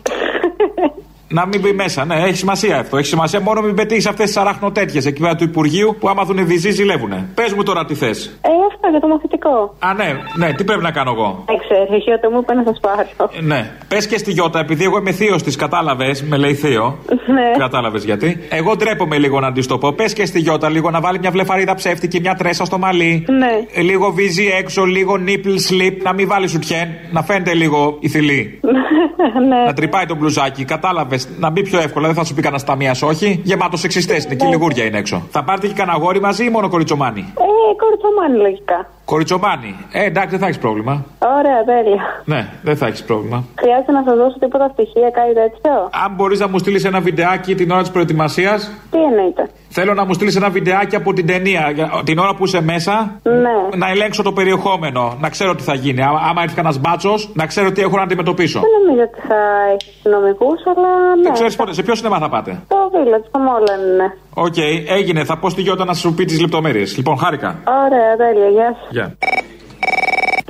[1.33, 2.97] Να μην μπει μέσα, ναι, έχει σημασία αυτό.
[2.97, 6.47] Έχει σημασία μόνο μην πετύχεις αυτές τις αράχνοτέτιε εκεί πέρα του Υπουργείου που άμα δουν
[6.47, 7.29] βυζί ζηλεύουνε.
[7.35, 8.27] Πες μου τώρα τι θες.
[8.27, 9.75] Ε, αυτό για το μαθητικό.
[9.79, 12.63] Α, ναι, ναι, τι πρέπει να κάνω εγώ; Δεν ξέρω, η Γιώτα μου είπε να
[12.67, 13.31] σας πάρω.
[13.39, 13.71] Ε, Ναι.
[13.89, 16.99] Πες και στη Γιώτα, επειδή εγώ είμαι θείος της, κατάλαβες, με λέει θείο.
[17.27, 17.51] Ναι.
[17.59, 18.39] Κατάλαβες γιατί.
[18.49, 19.93] Εγώ ντρέπομαι λίγο να της το πω.
[19.93, 23.25] Πες και στη Γιώτα λίγο να βάλει μια βλεφαρίδα ψεύτικη, μια τρέσα στο μαλλί.
[23.29, 23.47] Ναι.
[23.73, 28.09] Ε, Λίγο βυζί έξω, λίγο nipple slip, να μην βάλει σουτιέν, να φαίνεται λίγο η
[28.09, 28.61] θηλή.
[29.49, 29.65] ναι.
[29.67, 31.22] Να τρυπάει το μπλουζάκι, κατάλαβες.
[31.39, 33.41] Να μπει πιο εύκολα, δεν θα σου πει κανένα ταμεία όχι.
[33.45, 35.23] Γεμάτος σεξιστέ είναι, εκεί λιγούρια είναι έξω.
[35.31, 38.91] Θα πάρετε και κανένα αγόρι μαζί ή μόνο κοριτσομάνι; Ε, κοριτσομάνι λογικά.
[39.15, 39.73] Κοριτσομάνι.
[39.93, 41.05] Ε, εντάξει, δεν θα έχεις πρόβλημα.
[41.39, 42.03] Ωραία, τέλεια.
[42.25, 43.45] Ναι, δεν θα έχεις πρόβλημα.
[43.61, 45.73] Χρειάζεται να σας δώσω τίποτα στοιχεία, κάτι τέτοιο;
[46.05, 48.59] Αν μπορείς να μου στείλεις ένα βιντεάκι την ώρα της προετοιμασίας,
[48.91, 49.43] Τι εννοείται.
[49.69, 53.21] θέλω να μου στείλεις ένα βιντεάκι από την ταινία για- την ώρα που είσαι μέσα.
[53.23, 53.77] Ναι.
[53.83, 56.03] Να ελέγξω το περιεχόμενο, να ξέρω τι θα γίνει.
[56.03, 58.61] Άμα άμα έρθει κανένας μπάτσος, να ξέρω τι έχω να αντιμετωπίσω.
[58.61, 59.41] Δεν νομίζω ότι θα
[59.73, 61.23] έχεις αστυνομικού, αλλά ναι.
[61.23, 64.07] Δεν ξέρεις πότε, σε ποιο σινεμά θα πάτε; Το Village, το Μόλαν είναι.
[64.35, 64.57] Οκ,
[64.99, 65.25] έγινε.
[65.25, 66.97] Θα πω στη Γιώτα να σου πει τις λεπτομέρειες.
[66.97, 67.49] Λοιπόν, χάρηκα.
[67.85, 68.71] Ωραία, τέλεια, γεια
[69.03, 69.09] σα.
[69.09, 69.17] Γεια.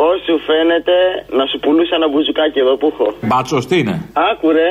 [0.00, 0.96] Πώς σου φαίνεται
[1.38, 3.96] να σου πουλούσα ένα μπουζουκάκι εδώ που έχω; Μπάτσος, τι είναι;
[4.30, 4.66] Άκου ρε.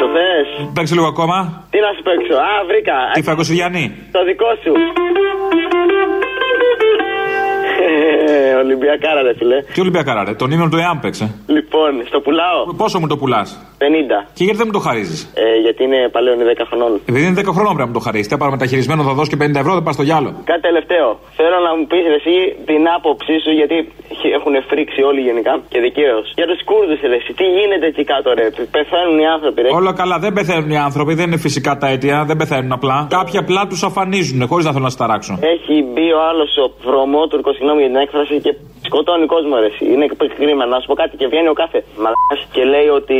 [0.00, 1.64] Το θες; Παίξε λίγο ακόμα.
[1.70, 2.96] Τι να σου παίξω; Α, βρήκα.
[3.12, 3.84] Τη Φραγκοσυριανή.
[4.12, 4.72] Το δικό σου.
[7.80, 9.58] Ε, Ολυμπιακάρα, ρε φιλέ.
[9.74, 10.32] Τι Ολυμπιακάρα, ρε.
[10.40, 11.26] Τον ύμνο του ΕΑΜ παίξε.
[11.56, 12.60] Λοιπόν, στο πουλάω.
[12.82, 14.18] Πόσο μου το πουλάς; 50.
[14.36, 16.92] Και γιατί δεν μου το χαρίζεις; Ε, γιατί είναι παλαιόν 10 χρονών.
[17.10, 18.28] Επειδή είναι 10 χρόνων πρέπει να μου το χαρίσει.
[18.28, 20.30] Τι πάρω μεταχειρισμένο, θα δώσει και 50 ευρώ, δεν πας στο γυάλο.
[20.50, 21.08] Κάτι τελευταίο.
[21.38, 22.34] Θέλω να μου πεις εσύ
[22.70, 23.76] την άποψή σου, γιατί
[24.36, 26.26] έχουν φρίξει όλοι γενικά και δικαίως.
[26.38, 27.16] Για τους Κούρδους, ρε.
[27.20, 28.46] εσύ, Τι γίνεται εκεί κάτω, ρε.
[28.76, 29.68] Πεθαίνουν οι άνθρωποι, ρε.
[29.80, 33.06] Όλα καλά, δεν πεθαίνουν οι άνθρωποι, δεν είναι φυσικά τα αίτια, δεν πεθαίνουν απλά.
[33.18, 35.32] Κάποιοι απλά τους αφανίζουν, χωρίς να θέλω να σταράξω.
[35.54, 38.52] Έχει μπει ο άλλος ο βρωμότουρκος, συγγνώμη για την έκφραση, και
[38.90, 39.66] σκοτώνει κόσμο, ρε.
[39.72, 39.84] εσύ.
[39.92, 40.06] Είναι
[40.38, 40.64] κρίμα.
[40.72, 43.16] Να σου πω κάτι και βγαίνει ο κάθε μαλάκα και λέει ότι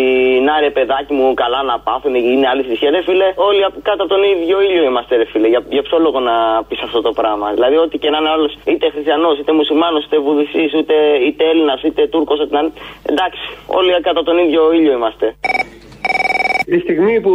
[0.49, 2.91] να ρε παιδάκι μου, καλά να πάθουν, είναι άλλη θρησκεία.
[2.97, 5.49] Ρε φίλε, όλοι απ- κάτω από τον ίδιο ήλιο είμαστε, ρε φίλε.
[5.49, 6.35] Για, για ποιο λόγο να
[6.68, 7.47] πεις αυτό το πράγμα.
[7.57, 10.95] Δηλαδή, ό,τι και να είναι άλλος, είτε χριστιανός, είτε μουσουλμάνος, είτε βουδιστής, είτε,
[11.27, 12.73] είτε Έλληνας, είτε Τούρκος, είτε να είναι.
[13.12, 15.27] Εντάξει, όλοι κάτω από τον ίδιο ήλιο είμαστε.
[16.64, 17.34] Τη στιγμή που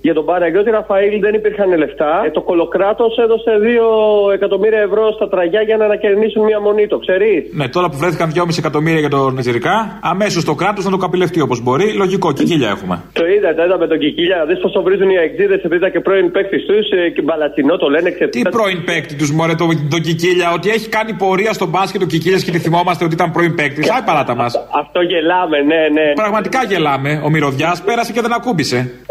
[0.00, 5.28] για τον Παναγιώτη Ραφαήλ δεν υπήρχαν λεφτά, ε, το κολοκράτος έδωσε 2 εκατομμύρια ευρώ στα
[5.28, 9.12] τραγιά για να ανακαιρνήσουν μια μονή, το ξέρεις; Ναι, τώρα που βρέθηκαν 2,5 εκατομμύρια για
[9.16, 11.86] τον Νιζερικά, αμέσως το κράτος να το καπηλευτεί όπως μπορεί.
[12.02, 12.94] Λογικό, κικίλια έχουμε.
[13.12, 16.30] Το είδατε, είδα με τον Κικίλια, δεις πόσο βρίζουν οι αεξίδες επειδή ήταν και πρώην
[16.34, 20.48] παίκτης τους ε, και μπαλατσινό το λένε Τι πρώην παίκτη τους, Μωρέ, τον το Κικίλια,
[20.56, 23.90] ότι έχει κάνει πορεία στον μπάσκετ ο Κικίλιας και τη θυμόμαστε ότι ήταν πρώην παίκτης.
[23.90, 24.52] Άι παράτα μας.
[24.82, 26.06] Αυτό γελάμε, ναι, ναι.
[26.22, 27.10] Πραγματικά γελάμε.
[27.24, 28.65] Ο μυρωδιάς πέρασε και δεν ακούμπησε.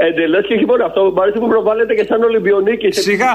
[0.07, 1.01] Εντελώς και όχι μόνο αυτό.
[1.15, 2.91] Μ' αρέσει που προβάλλεται και σαν Ολυμπιονίκη.
[2.91, 3.33] Σιγά.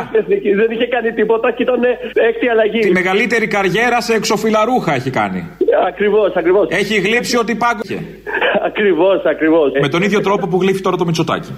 [0.61, 1.81] Δεν είχε κάνει τίποτα και ήταν
[2.29, 2.79] έκτη αλλαγή.
[2.79, 5.41] Τη μεγαλύτερη καριέρα σε εξοφυλαρούχα έχει κάνει.
[5.87, 6.67] Ακριβώς, ακριβώς.
[6.71, 7.99] Έχει γλύψει ότι πάγωσε.
[8.69, 9.73] ακριβώς, ακριβώς.
[9.81, 11.53] Με τον ίδιο τρόπο που γλύφει τώρα το Μητσοτάκι.